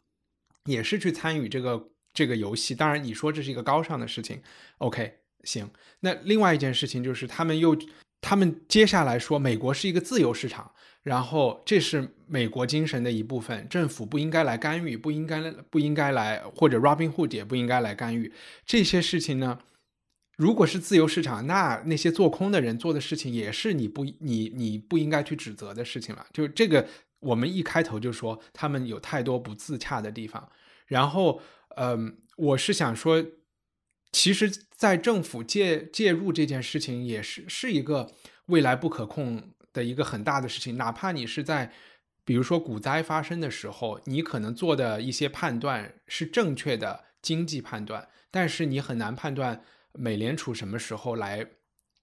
[0.65, 2.73] 也是去参与这个这个游戏。
[2.73, 4.41] 当然，你说这是一个高尚的事情
[4.77, 5.18] ，OK。
[5.43, 5.69] 行，
[6.01, 7.77] 那另外一件事情就是，他们又，
[8.21, 10.69] 他们接下来说，美国是一个自由市场，
[11.01, 18.31] 然后这是美国精神的一部分，政府不应该来干预，不应该不应该来，或者 Robin Hood 也不应该来干预
[18.65, 19.59] 这些事情呢？
[20.37, 26.25] 如果是自由市场，那那些做空的人做的事情也是你不你你不应该去指责的事情了。
[26.33, 26.85] 就这个，
[27.21, 30.49] 我们一开头就说他们有太多不自洽的地方，
[30.87, 31.41] 然后，
[31.77, 33.25] 嗯，我是想说。
[34.11, 38.11] 其实，在政府介介入这件事情，也是是一个
[38.47, 40.77] 未来不可控的一个很大的事情。
[40.77, 41.71] 哪怕你是在，
[42.25, 51.45] 比如说股灾发生的时候，你可能做的一些判断是正确的经济判断，但是你很难判断美联储什么时候来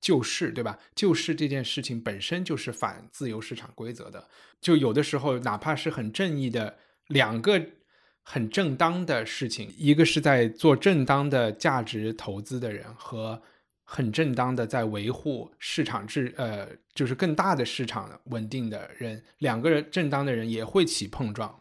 [0.01, 0.79] 救市，对吧？
[0.95, 4.29] 救市这件事情本身就是反自由市场规则的。
[4.61, 6.79] 就有的时候，哪怕是很正义的
[7.09, 7.61] 两个。
[8.29, 13.41] 很正当的事情，一个是在做正当的价值投资的人，和
[13.85, 21.55] 很正当的在维护市场制呃，就是更大的市场稳定的人，两个人正当的人也会起碰撞。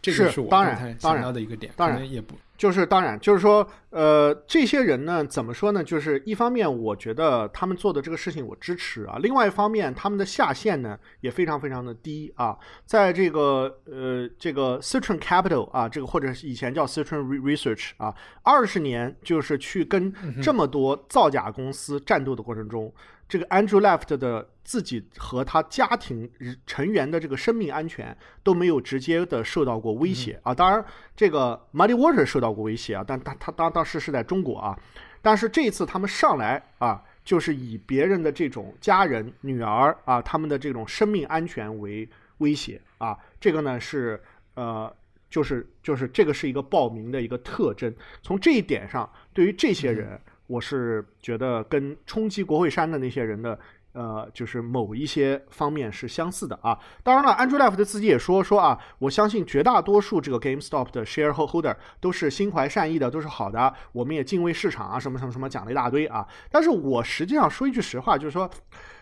[0.00, 5.82] 这个是我刚才想到的一个点，当然也不就是当然就是说，呃，这些人呢，怎么说呢？
[5.82, 12.56] 就是一方面，我觉得他们做的这个事情我支持啊；另外一方面，他们的下限呢也非常非常的低啊。
[12.86, 22.94] 在这个呃这个 Citron Capital 啊，这个或者是以前叫 Citron Research 啊，二十年就是去跟这么多造假公司战斗的过程中。
[23.32, 26.30] 这个 Andrew Left 的自己和他家庭
[26.66, 30.54] 成员的这个生命安全都没有直接的受到过威胁啊。
[30.54, 30.84] 当然，
[31.16, 34.78] 这个 Muddy Water 受到过威胁啊，但他他当当时是在中国啊。
[35.22, 42.06] 但是这一次他们上来啊，就是以别人的这种家人、女儿啊，他们的这种生命安全为
[42.36, 43.18] 威胁啊。
[43.40, 44.22] 这个呢是
[44.56, 44.94] 呃，
[45.30, 47.90] 就是就是这个是一个报名的一个特征。
[48.22, 50.20] 从这一点上，对于这些人。
[50.52, 53.58] 我是觉得跟冲击国会山的那些人的，
[53.92, 56.78] 呃，就是某一些方面是相似的啊。
[57.02, 63.74] 当然了，Andrew Left 自己也说说啊，我相信绝大多数这个 GameStop 的 shareholder 都是心怀善意的，都是好的。
[63.92, 66.28] 我们也敬畏市场啊，什么什么什么讲了一大堆啊。
[66.50, 68.50] 但是我实际上说一句实话，就是说，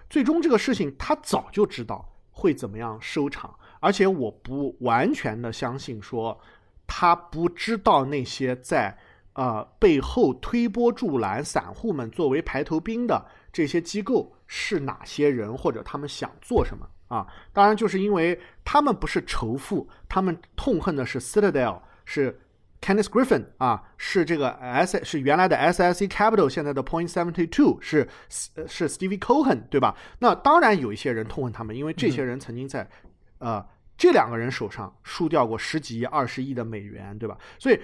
[0.09, 6.41] 最终这个事情他早就知道会怎么样收场，而且我不完全的相信说
[6.87, 8.97] 他不知道那些在。
[9.35, 17.27] 呃，背后推波助澜，散户们作为排头兵的这些机构是哪些人，或者他们想做什么啊？
[17.53, 22.41] 当然，就是因为他们不是仇富，他们痛恨的是 Citadel，是
[22.81, 29.97] Kenneth Griffin 啊，是这个 S 是原来的 SIC Capital，现在的 Point Seventy Two 是是 Stevie Cohen 对吧？
[30.19, 32.91] 那当然有一些人痛恨他们，因为这些人曾经在
[33.39, 33.65] 呃
[33.97, 37.39] 这两个人手上输掉过十几亿、二十亿的美元，对吧？
[37.61, 37.81] 所以。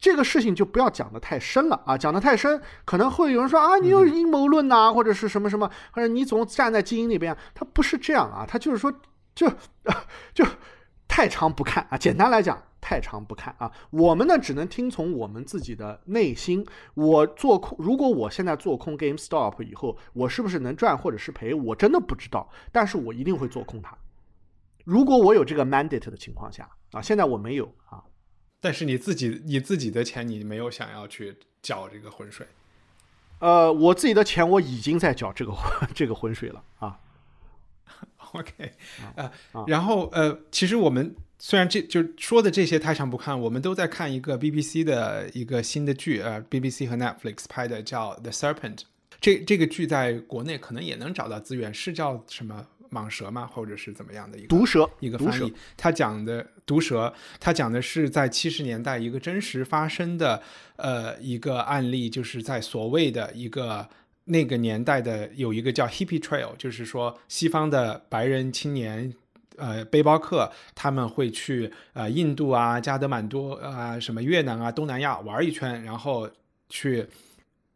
[0.00, 8.90] 这个事情就不要讲的太深了啊，讲的太深，可能会有人说啊，你有阴谋论呐，或者是什么什么，或者你总站在精英那边，他不是这样啊，他就是说，
[9.34, 9.46] 就
[10.32, 10.42] 就
[11.06, 16.66] 太长不看啊，简单来讲，太长不看啊，我们呢只能听从我们自己的内心。
[16.94, 23.94] 我做空，如果我现在做空 GameStop 以后，我是不是能赚或者是赔，我真的不知道，但是我一定会做空它。
[24.84, 28.02] 如果我有这个 mandate 的情况下啊，现在我没有啊。
[28.60, 32.46] 但是你自己你自己的钱，你没有想要去缴这个浑水。
[33.38, 35.52] 呃，我自己的钱我已经在缴这个
[35.94, 36.98] 这个浑水了 啊。
[38.32, 38.72] OK，
[39.16, 39.32] 呃，
[39.66, 48.76] 然后呃，其实我们虽然这就说的这些太长不看，我们都在看一个 BBC 的一个新的剧，呃，BBC 和 Netflix 拍的叫《The Serpent》。
[49.20, 52.66] 这这个剧在国内可能也能找到资源，是叫什么？
[52.92, 55.54] 蟒蛇嘛，或者是怎么样的一个毒蛇一个翻译？
[55.76, 60.42] 他讲的毒蛇，他讲的是在七十年代一个真实发生的
[60.76, 63.88] 呃一个案例，就是在所谓的一个
[64.24, 69.14] 那个年代的有一个叫 Hippie Trail，就是说西方的白人青年
[69.56, 76.28] 呃背包客他们会去呃印度啊、加德满都啊、什么越南啊、东南亚玩一圈，然后
[76.68, 77.06] 去。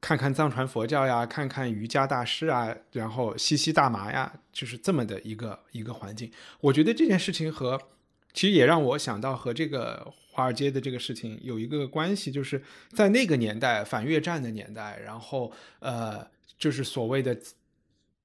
[0.04, 6.30] 看看藏传佛教呀，看看瑜伽大师啊，然后吸吸大麻呀，就是这么的一个一个环境。
[6.60, 7.80] 我觉得这件事情和
[8.34, 16.22] 其实也让我想到和这个华尔街的这个事情有一个关系，就是在那个年代反越战的年代，然后呃，
[16.58, 17.34] 就是所谓的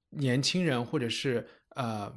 [0.09, 2.13] 年轻人或者是呃，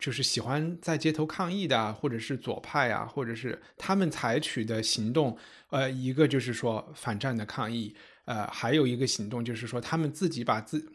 [0.00, 5.36] 就是喜欢在街头抗议的，或者是左派啊，或者是他们采取的行动，
[5.68, 7.94] 呃，一个就是说反战的抗议。
[8.24, 10.92] 呃，还有一个行动就是说，他们自己把自，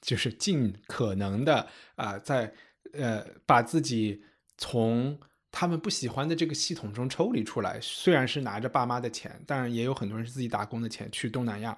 [0.00, 2.52] 就是尽可能的啊，在
[2.92, 4.24] 呃，把自己
[4.58, 5.18] 从
[5.52, 7.78] 他们不喜欢的这个系统中抽离出来。
[7.80, 11.76] 虽然是拿着爸妈的钱，当然也有很多人是自己打工的钱去东南亚，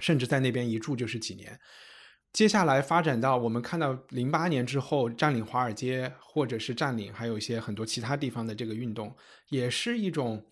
[0.00, 1.58] 甚至在那边一住就是几年。
[2.32, 9.16] 接下来发展到我们看到零八年之后占领华尔街，或者是占领还有一些很多其他地方的这个运动，
[9.48, 10.46] 也是一种。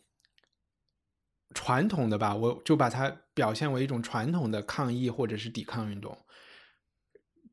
[1.54, 6.18] 传统的吧，我就把它表现为一种传统的抗议或者是抵抗运动。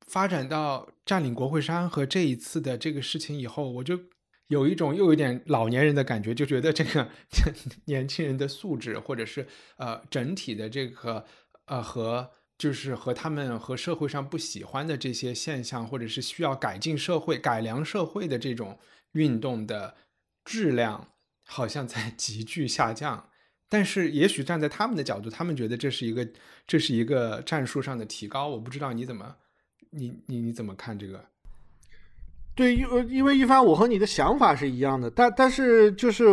[0.08, 4.00] 发展到占领国会山和这一次的这个事情以后，我就
[4.48, 7.08] 有一种又有点老年人的感觉，就觉得这个
[7.86, 11.24] 年轻人的素质，或者是呃整体的这个
[11.66, 18.80] 呃和就是和他们和社会上不喜欢的这些现象，或者是需要改进社会、改良社会的这种
[19.12, 19.96] 运动的
[20.44, 21.10] 质量，
[21.46, 23.30] 好像在 急剧下降。
[23.70, 26.28] 但是，也许站在他们的角度，他们觉得这是一个，
[26.68, 28.48] 这是一个战术上的提高。
[28.48, 29.36] 我不知道你怎么，
[29.90, 31.24] 你你你怎么看这个？
[32.56, 36.26] 对，因为因为一帆，我和你的想法是一样的，但但是就是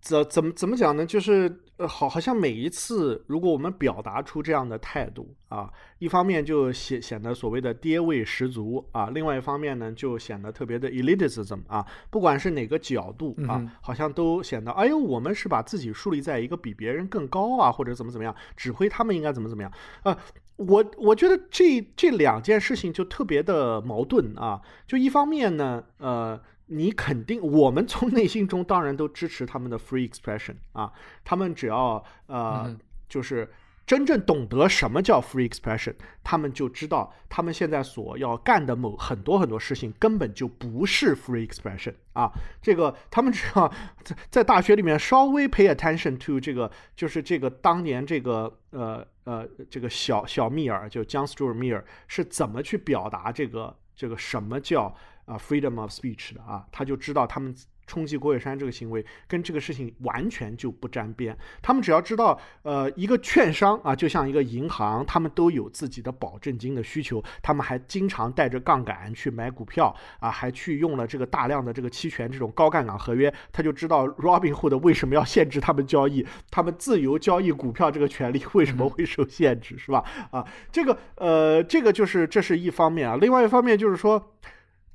[0.00, 1.04] 怎怎么怎么讲呢？
[1.06, 1.60] 就是。
[1.80, 19.72] 呃，好，好像每一次，如果我们表达出这样的态度啊，一方面就显显得所谓的爹味十足啊，另外一方面呢，就显得特别的 elitism 啊，不管是哪个角度啊，好像都显得，哎呦，我们是把自己树立在一个比别人更高啊，或者怎么怎么样，指挥他们应该怎么怎么样
[20.02, 20.14] 啊。
[20.56, 26.38] 我我觉得这这两件事情就特别的矛盾啊，就一方面呢，呃。
[26.72, 30.92] 你肯定，我们从内心中当然都支持他们的 free expression 啊，
[31.24, 32.76] 他们只要呃，
[33.08, 33.50] 就是
[33.84, 42.30] 真正懂得什么叫 free expression，他们就知道他们现在所要干的某很多很多事情根本就不是 free expression 啊。
[42.62, 43.68] 这个他们只要
[44.04, 54.94] 在 在大学里面稍微 pay attention to 这个，就是这个当年这个呃呃这个小小密尔就 John Stuart Mill 是怎么去表达这个这个什么叫
[55.30, 57.54] 啊 freedom of speech 的啊，他就知道他们。
[57.86, 61.36] 冲击国有山这个行为跟这个事情完全就不沾边。
[61.60, 73.34] 他们只要知道，呃，一个券商啊，就像一个银行，他们都有自己的保证金的需求，他们还经常带着杠杆去买股票啊，还去用了这个大量的这个期权这种高杠杆合约。
[73.50, 80.04] 他就知道 Robinhood 为什么要限制他们交易，他们自由交易股票这个权利为什么会受限制，是吧？
[80.30, 83.16] 啊，这个呃，这个就是这是一方面啊。
[83.20, 84.32] 另外一方面就是说，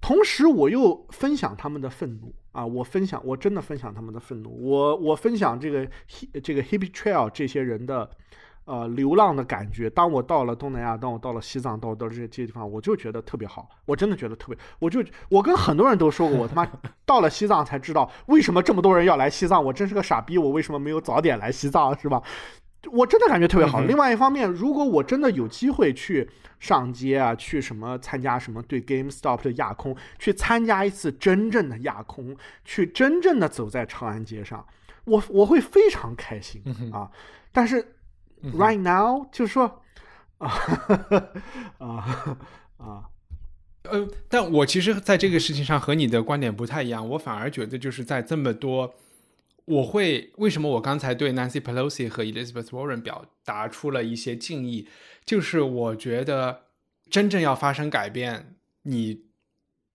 [0.05, 2.31] 同时我又分享他们的愤怒。
[2.51, 4.49] 啊，我分享，我真的分享他们的愤怒。
[4.61, 5.85] 我我分享这个
[6.43, 8.07] 这个 Hippie Trail 这些人的
[8.65, 9.89] 呃流浪的感觉。
[9.89, 13.67] 当我到了东南亚，当我到了西藏，到到这些这些地方，我就觉得特别好。
[13.85, 16.65] 我真的觉得特别，我就我跟很多人都说过，我他妈
[17.05, 19.61] 到了西藏才知道为什么这么多人要来西藏。
[19.61, 22.21] 我真是个傻逼，我为什么没有早点来西藏，是吧？
[22.91, 23.81] 我真的感觉特别好。
[23.81, 26.29] 另外一方面，如果我真的有机会去
[26.59, 34.65] 上街啊，去什么参加什么对 GameStop 的亚空，去参加一次真正的亚空，去真正的走在长安街上，
[35.05, 36.61] 我我会非常开心
[36.93, 37.09] 啊。
[37.51, 37.95] 但是
[38.53, 39.81] right now 就是说
[40.39, 40.49] 啊
[41.79, 42.37] 啊
[42.77, 43.03] 啊，
[43.83, 48.93] 呃，但我其实在这个事情上和你的观点不太一样，我反而觉得就是在这么多。
[49.65, 54.87] 我会为什么我刚才对 Nancy Pelosi 和 Elizabeth Warren 表达出了一些敬意，
[55.25, 56.67] 就是我觉得
[57.09, 59.25] 真正要发生改变，你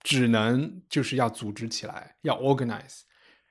[0.02, 3.02] 只能就是要组织起来，要 organize。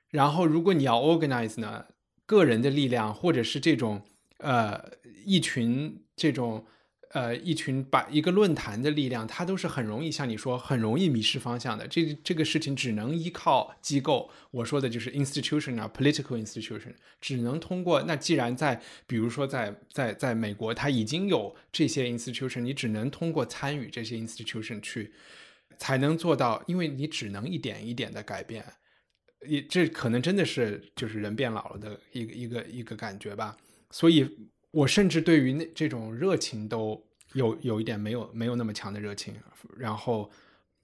[0.10, 1.86] 然后如果你要 organize 呢，
[2.26, 4.02] 个人的力量或者是这种
[4.38, 4.92] 呃
[5.26, 6.66] 一群这种。
[7.12, 11.88] 呃，一群把一个论坛的力量，它都是很容易像你说，很容易迷失方向的。
[11.88, 18.04] 这这个事情只能依靠机构，我说的就是 institution 啊，political institution，只能通过。
[18.04, 25.12] 那既然在，比如说在在在美国，它已经有这些 institution，你只能通过参与这些 institution 去，
[25.80, 26.64] 才能做到。
[26.68, 28.64] 因为你只能一点一点的改变，
[29.48, 33.58] 也这可能真的是就是人变老了的一个一个一个感觉吧。
[33.90, 34.30] 所以。
[34.72, 37.02] 我甚至对于那这种热情都
[37.34, 39.34] 有有一点没有没有那么强的热情，
[39.78, 40.30] 然后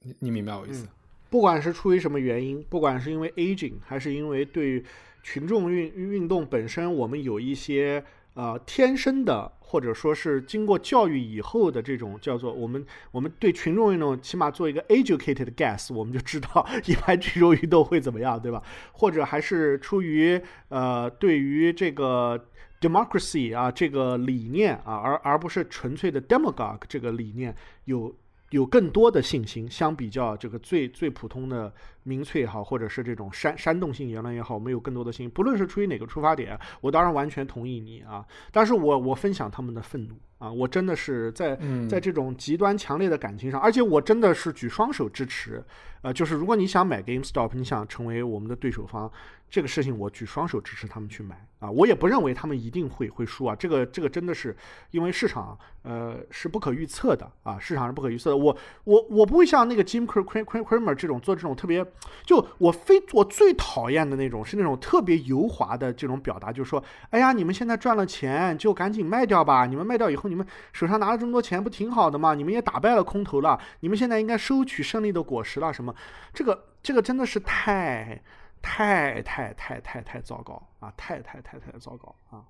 [0.02, 0.88] 你你明白我意思？
[1.30, 4.84] 不管是出于什么原因，不管是因为 aging，还是因为对
[5.22, 18.64] 群众运运动本身，我们有一些呃天生的，或者说是经过教育以后的这种叫做我们我们对群众运动起码做一个 educated guess，我们就知道一般群众运动会怎么样，对吧？
[18.94, 22.48] 或者还是出于呃对于这个。
[22.86, 27.56] Democracy 啊，这个理念啊，而而不是纯粹的 demagogue 这个理念，
[27.86, 28.14] 有
[28.52, 29.70] 有更多的信心。
[29.70, 31.74] 相比较这个最最普通的
[32.04, 35.30] 民粹也好，或者是这种煽煽动性言论也好，我们有更多的信心。
[35.32, 38.24] 不论是出于哪个出发点，我当然完全同意你啊。
[38.52, 40.16] 但是我我分享他们的愤怒
[40.46, 41.58] 啊，我真的是在
[41.90, 45.64] 在这种极端强烈的感情上，而且我真的是举双手支持。
[46.04, 49.12] 呃，就是如果你想买 GameStop，你想成为我们的对手方。
[49.48, 51.70] 这个事情我举双手支持他们去买啊！
[51.70, 53.56] 我也不认为他们一定会会输啊！
[53.56, 54.54] 这个这个真的是
[54.90, 58.36] 因为市场呃是不可预测的啊，市场是不可预测的。
[58.36, 61.86] 我我我不会像那个 Jim Cramer 这种做这种特别
[62.26, 69.68] 就我非我最讨厌的那种是那种特别油滑的这种表达，就是说，哎呀，你们现在赚了钱就赶紧卖掉吧！
[69.68, 72.36] 你们卖掉以后，你你们手上拿了这么多钱，不挺好的吗？
[72.36, 75.74] 你们也打败了空头了，你们现在应该收取胜利的果实了。
[75.74, 75.96] 什么？
[76.34, 78.22] 这个这个真的是太。
[78.68, 80.92] 太太太太太糟糕啊！
[80.98, 82.42] 太太太太糟糕啊！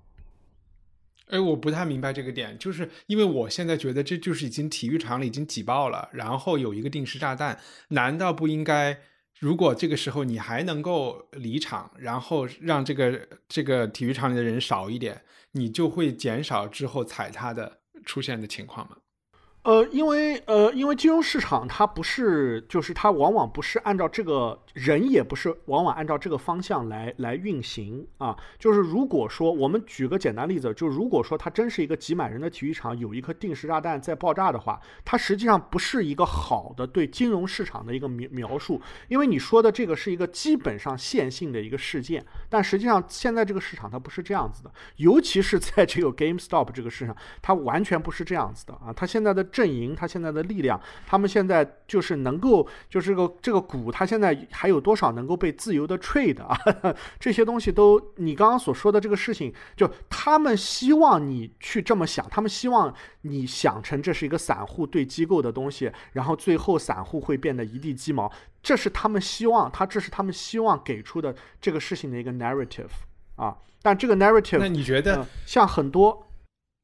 [1.28, 7.58] 哎，我不太明白这个点，就是因为我现在觉得这就是已经体育场里已经挤爆了，然后有一个定时炸弹，
[7.88, 8.98] 难道不应该？
[9.38, 15.20] 如果这个时候你还能够离场，然后让这个这个体育场里的人少一点，
[15.56, 18.96] 你就会减少之后踩踏的出现的情况吗？
[19.62, 28.36] 呃，因为呃，因为金融市场它不是，就是它往往不是按照这个人，也不是往往按照这个方向来来运行啊。
[28.58, 38.80] 就是如果说我们举个简单例子，就如果说它真是一个挤满人的体育场，有一颗定时炸弹在爆炸的话，它实际上不是一个好的对金融市场的一个描描述。
[39.08, 48.92] 因为你说的这个是一个基本上线性的一个事件，但实际上现在这个市场它不是这样子的，尤其是在这个 GameStop 这个市场，它完全不是这样子的啊。
[48.94, 49.46] 它现在的。
[49.46, 56.58] 阵营，它现在的力量，他们现在就是能够，就是个这个股，它现在还还有多少能够被自由的 trade 啊？
[57.20, 68.28] 这些东西都你刚刚所说的这个事情，就他们希望你去这么想，他们希望你想成这是一个散户对机构的东西，然后最后散户会变得一地鸡毛，
[68.60, 72.90] 这是他们希望，他这是他们希望给出的这个事情的一个 narrative
[73.36, 73.56] 啊。
[73.82, 76.26] 但这个 narrative，那你觉得像很多？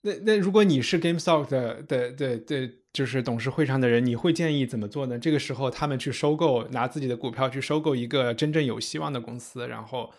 [0.02, 5.18] 那那如果你是 GameStop 的的的的，就是董事会上的人，你会建议怎么做呢？
[5.18, 10.11] 这个时候他们去收购，拿自己的股票去收购一个真正有希望的公司，然后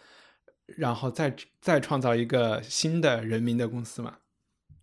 [0.78, 4.16] 然后再再创造一个新的人民的公司嘛？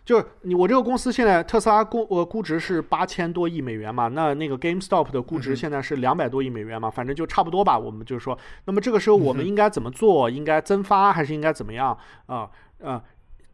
[0.03, 4.09] 就是你我这个公司现在特斯拉估呃估值是八千多亿美元嘛？
[4.09, 6.91] 那那个 GameStop 的估值现在是两百多亿美元嘛？
[6.91, 7.79] 反正就差不多吧。
[7.79, 10.29] 我们就是说，那么这个时候我们应该怎么做？
[10.29, 12.51] 应该增发还是应该怎么样啊？
[12.83, 13.05] 啊，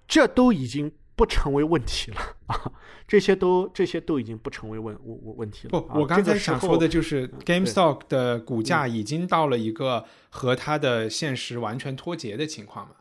[0.07, 2.73] 这都已经不成为问题了 啊！
[3.09, 5.81] 这些都这些都已经不成为问问问题了。
[5.81, 12.97] 不，我刚才想说的就是 GameStop 的股价已经到了一个和它的现实完全脱节的情况了？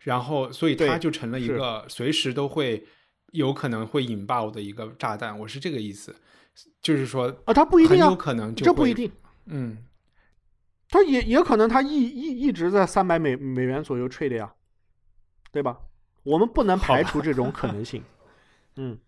[0.00, 2.86] 然后，所以它就成了一个随时都会。
[3.32, 6.12] 有可能会引爆的一个炸弹，我是这个意思，
[6.82, 9.08] 就是说啊，它不一定有可能，这不一定，
[9.46, 9.78] 嗯，
[10.88, 14.52] 它也也可能它一一一直在三百美美元左右 trade 呀，
[15.52, 15.78] 对吧？
[16.22, 18.02] 我们不能排除这种可能性，
[18.76, 18.98] 嗯，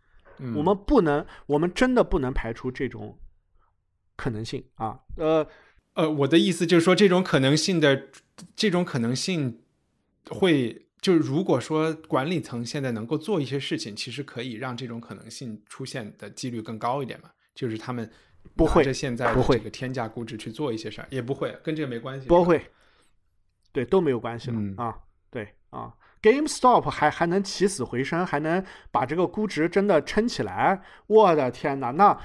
[0.56, 3.18] 我们不能，我们真的不能排除这种
[4.16, 5.46] 可能性啊，呃
[5.94, 8.08] 呃，我的意思就是说，这种可能性的
[8.56, 9.62] 这种可能性
[10.28, 10.86] 会。
[11.02, 17.28] 就是如果说管理层现在能够做一些事情，其实可以让这种可能性出现的几率更高一点嘛。
[17.56, 18.08] 就是他们
[18.54, 22.28] 不会现在不会这个天价估值去做一些事儿，也不会跟这个没关系。
[22.28, 22.70] 不会，
[23.72, 24.96] 对都没有关系了啊。
[25.28, 25.92] 对啊
[26.22, 30.80] ，GameStop 还还能起死回生，还能把这个估值真的撑起来。
[31.08, 32.16] 我的天哪，那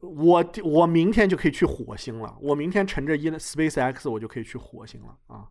[0.00, 2.36] 我我明天就可以去火星了。
[2.40, 5.46] 我明天乘着一 SpaceX，我就可以去火星了啊。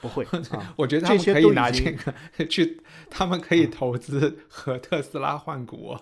[0.00, 0.26] 不会，
[0.76, 2.14] 我觉得他们可以拿这个
[2.48, 5.96] 去，他们可以投资和特斯拉换股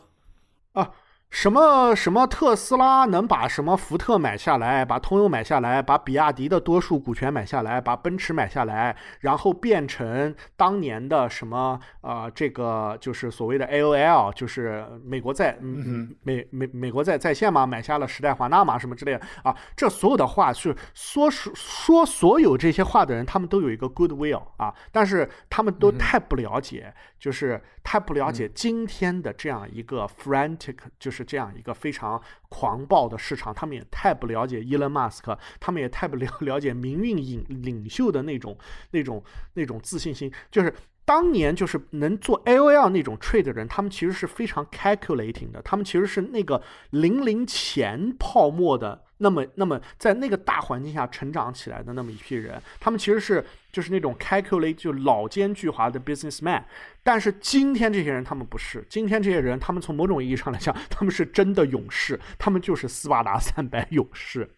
[0.72, 0.92] 啊。
[1.30, 12.30] 什么什么特斯拉能把什么福特买下来，把通用买下来，把比亚迪的多数股权买下来，把奔驰买下来，然后变成当年的什么啊？
[12.30, 19.54] 这个就是所谓的 AOL，就是美国在嗯美美美国在在线嘛，买下了时代华纳嘛，什么之类的啊？
[19.76, 31.28] 这所有的话是说说说所有这些话的人，他们都有一个 goodwill 啊，但是他们都太不了解，就是太不了解今天的这样一个 frantic，就是。
[31.28, 38.56] 这样一个非常狂暴的市场，他们也太不了解 Elon Musk，，他们也太不了 了解民运领领袖的那种
[38.92, 40.32] 那种那种自信心。
[40.50, 40.72] 就是
[41.04, 46.62] 当年就是能做 A O L 那种 trade 的人，他们其实是非常 calculating 的，他们其实是那个
[46.92, 49.04] 零零前泡沫的。
[49.18, 56.62] 那么，那么在那个大环境下成长起来的那么一批人，他们其实是就是那种 calculate 就老奸巨猾的 businessman。
[57.02, 64.50] 但是今天这些人他们不是，今天这些人他们从某种意义上来讲，他们是真的勇士，他们就是斯巴达三百勇士。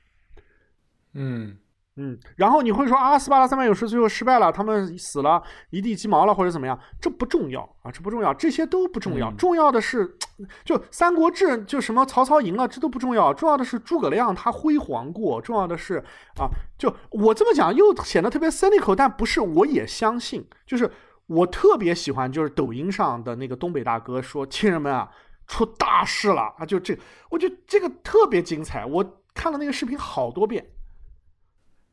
[1.14, 1.58] 嗯。
[2.02, 6.78] 嗯，然后你会说啊，斯巴达三百勇士最后失败了，他们死了，一地鸡毛了，或者怎么样？
[6.98, 9.30] 这不重要啊，这不重要，这些都不重要。
[9.32, 10.16] 重要的是，
[10.64, 13.34] 就《三国志》就什么曹操赢了，这都不重要。
[13.34, 15.42] 重要的是诸葛亮他辉煌过。
[15.42, 16.02] 重要的是
[16.38, 16.48] 啊，
[16.78, 20.48] 就我这么讲又显得特别 cynical，但不是，我也相信。
[20.66, 20.90] 就是
[21.26, 25.10] 我特别喜欢，就是抖音上的那个东北大哥说：“亲人们啊，
[25.46, 26.98] 出大事了啊！”就这，
[27.28, 28.86] 我觉得这个特别精彩。
[28.86, 30.64] 我看了那个视频好多遍。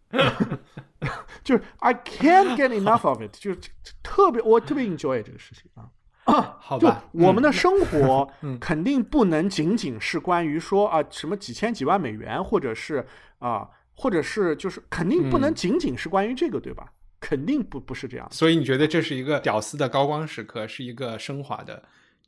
[1.44, 3.60] 就是 I can't get enough of it，就是
[4.04, 5.90] 特别我特别 enjoy 这个事情啊。
[6.60, 8.30] 好吧，我们的生活
[8.60, 13.06] 肯定不能仅仅是关于说啊什么几千几万美元，或者是
[13.40, 16.92] 啊，或者是就是肯定不能仅仅是关于这个，对吧？
[17.22, 18.28] 肯定不不是这样。
[18.30, 21.82] 所以你觉得这是一个屌丝的高光时刻，是一个升华的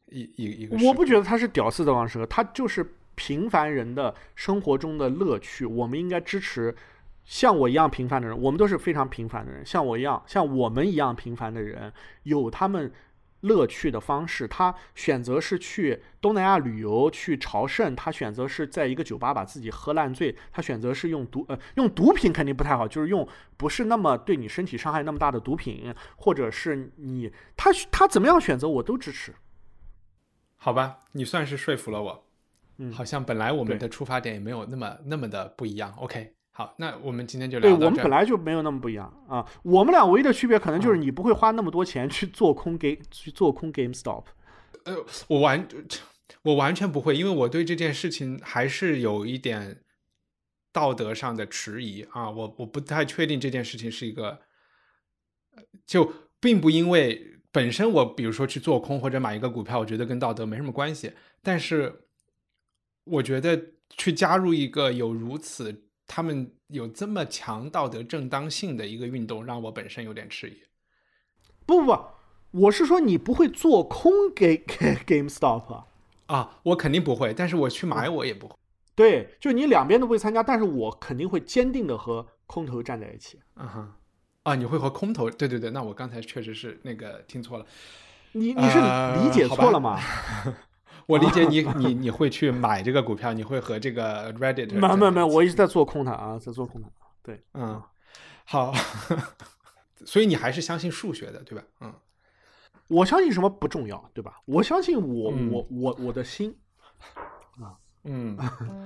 [0.05, 0.77] 一一一个？
[0.87, 5.65] 我不觉得它是屌丝的高光时刻，它就是平凡人的生活中的乐趣。
[5.65, 6.73] 我们应该支持。
[7.29, 9.63] 像我一样平凡的人，我们都是非常平凡的人。
[9.63, 12.91] 像我一样，像我们一样平凡的人，有他们
[13.41, 14.47] 乐趣的方式。
[14.47, 23.27] 他选择是去东南亚旅游，去朝圣；他选择是在一个酒吧把自己喝烂醉；他选择是用毒呃用毒品肯定不太好，就是用
[23.57, 29.35] 不是那么对你身体伤害那么大的毒品，或者是你他他怎么样选择我都支持。
[30.55, 32.25] 好吧，你算是说服了我。
[32.79, 35.93] 嗯，好像本来我们的出发点也没有那么那么的不一样。
[35.97, 36.33] OK。
[36.59, 37.69] 好，那我们今天就聊。
[37.69, 39.49] 对我们本来就没有那么不一样啊。
[39.63, 44.25] 我们俩唯一的区别可能就是你不会花那么多钱去做空 game 去做空 GameStop。
[44.83, 44.97] 呃，
[45.29, 45.65] 我完
[46.41, 49.83] 我完全不会，因为我对这件事情还是有一点
[50.73, 54.41] 道德上的迟疑啊，我我不太确定这件事情是一个，
[55.85, 62.01] 就并不因为本身我比如说去做空或者买一个股票，我觉得跟道德没什么关系，但是
[63.05, 63.57] 我觉得
[63.91, 70.57] 去加入一个有如此他们有这么强道德正当性的一个运动，让我本身有点迟疑。
[71.67, 71.99] 不不不，
[72.51, 75.83] 我是说你不会做空给给 GameStop
[76.25, 78.55] 啊，我肯定不会，但是我去买我也不会。
[78.95, 83.39] 对，就你两边都不会参加，但是我肯定会坚定的和空头站在一起。
[83.53, 83.95] 啊哈，
[84.43, 85.29] 啊，你会和空头？
[85.29, 87.65] 对对对，那我刚才确实是那个听错了。
[88.31, 89.99] 你你是理解错了吗？
[91.09, 94.71] 我理解你 你你会去买这个股票，你会和这个 Reddit。
[94.75, 96.87] 没没没，我一直在做空它啊，在做空它。
[97.23, 97.81] 对，嗯，
[98.45, 98.71] 好，
[100.05, 101.63] 所以你还是相信数学的，对吧？
[101.81, 101.91] 嗯，
[102.87, 104.39] 我相信什么不重要，对吧？
[104.45, 106.55] 我相信我我我我的心
[107.59, 107.73] 啊。
[108.03, 108.37] 嗯，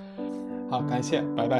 [0.71, 1.59] 好，感谢，拜拜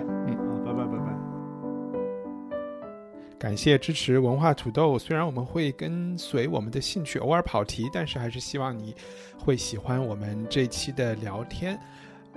[3.44, 8.96] 感谢支持文化土豆，虽然我们会跟随我们的兴趣偶尔跑题，但是还是希望你
[9.38, 11.78] 会喜欢我们这期的聊天。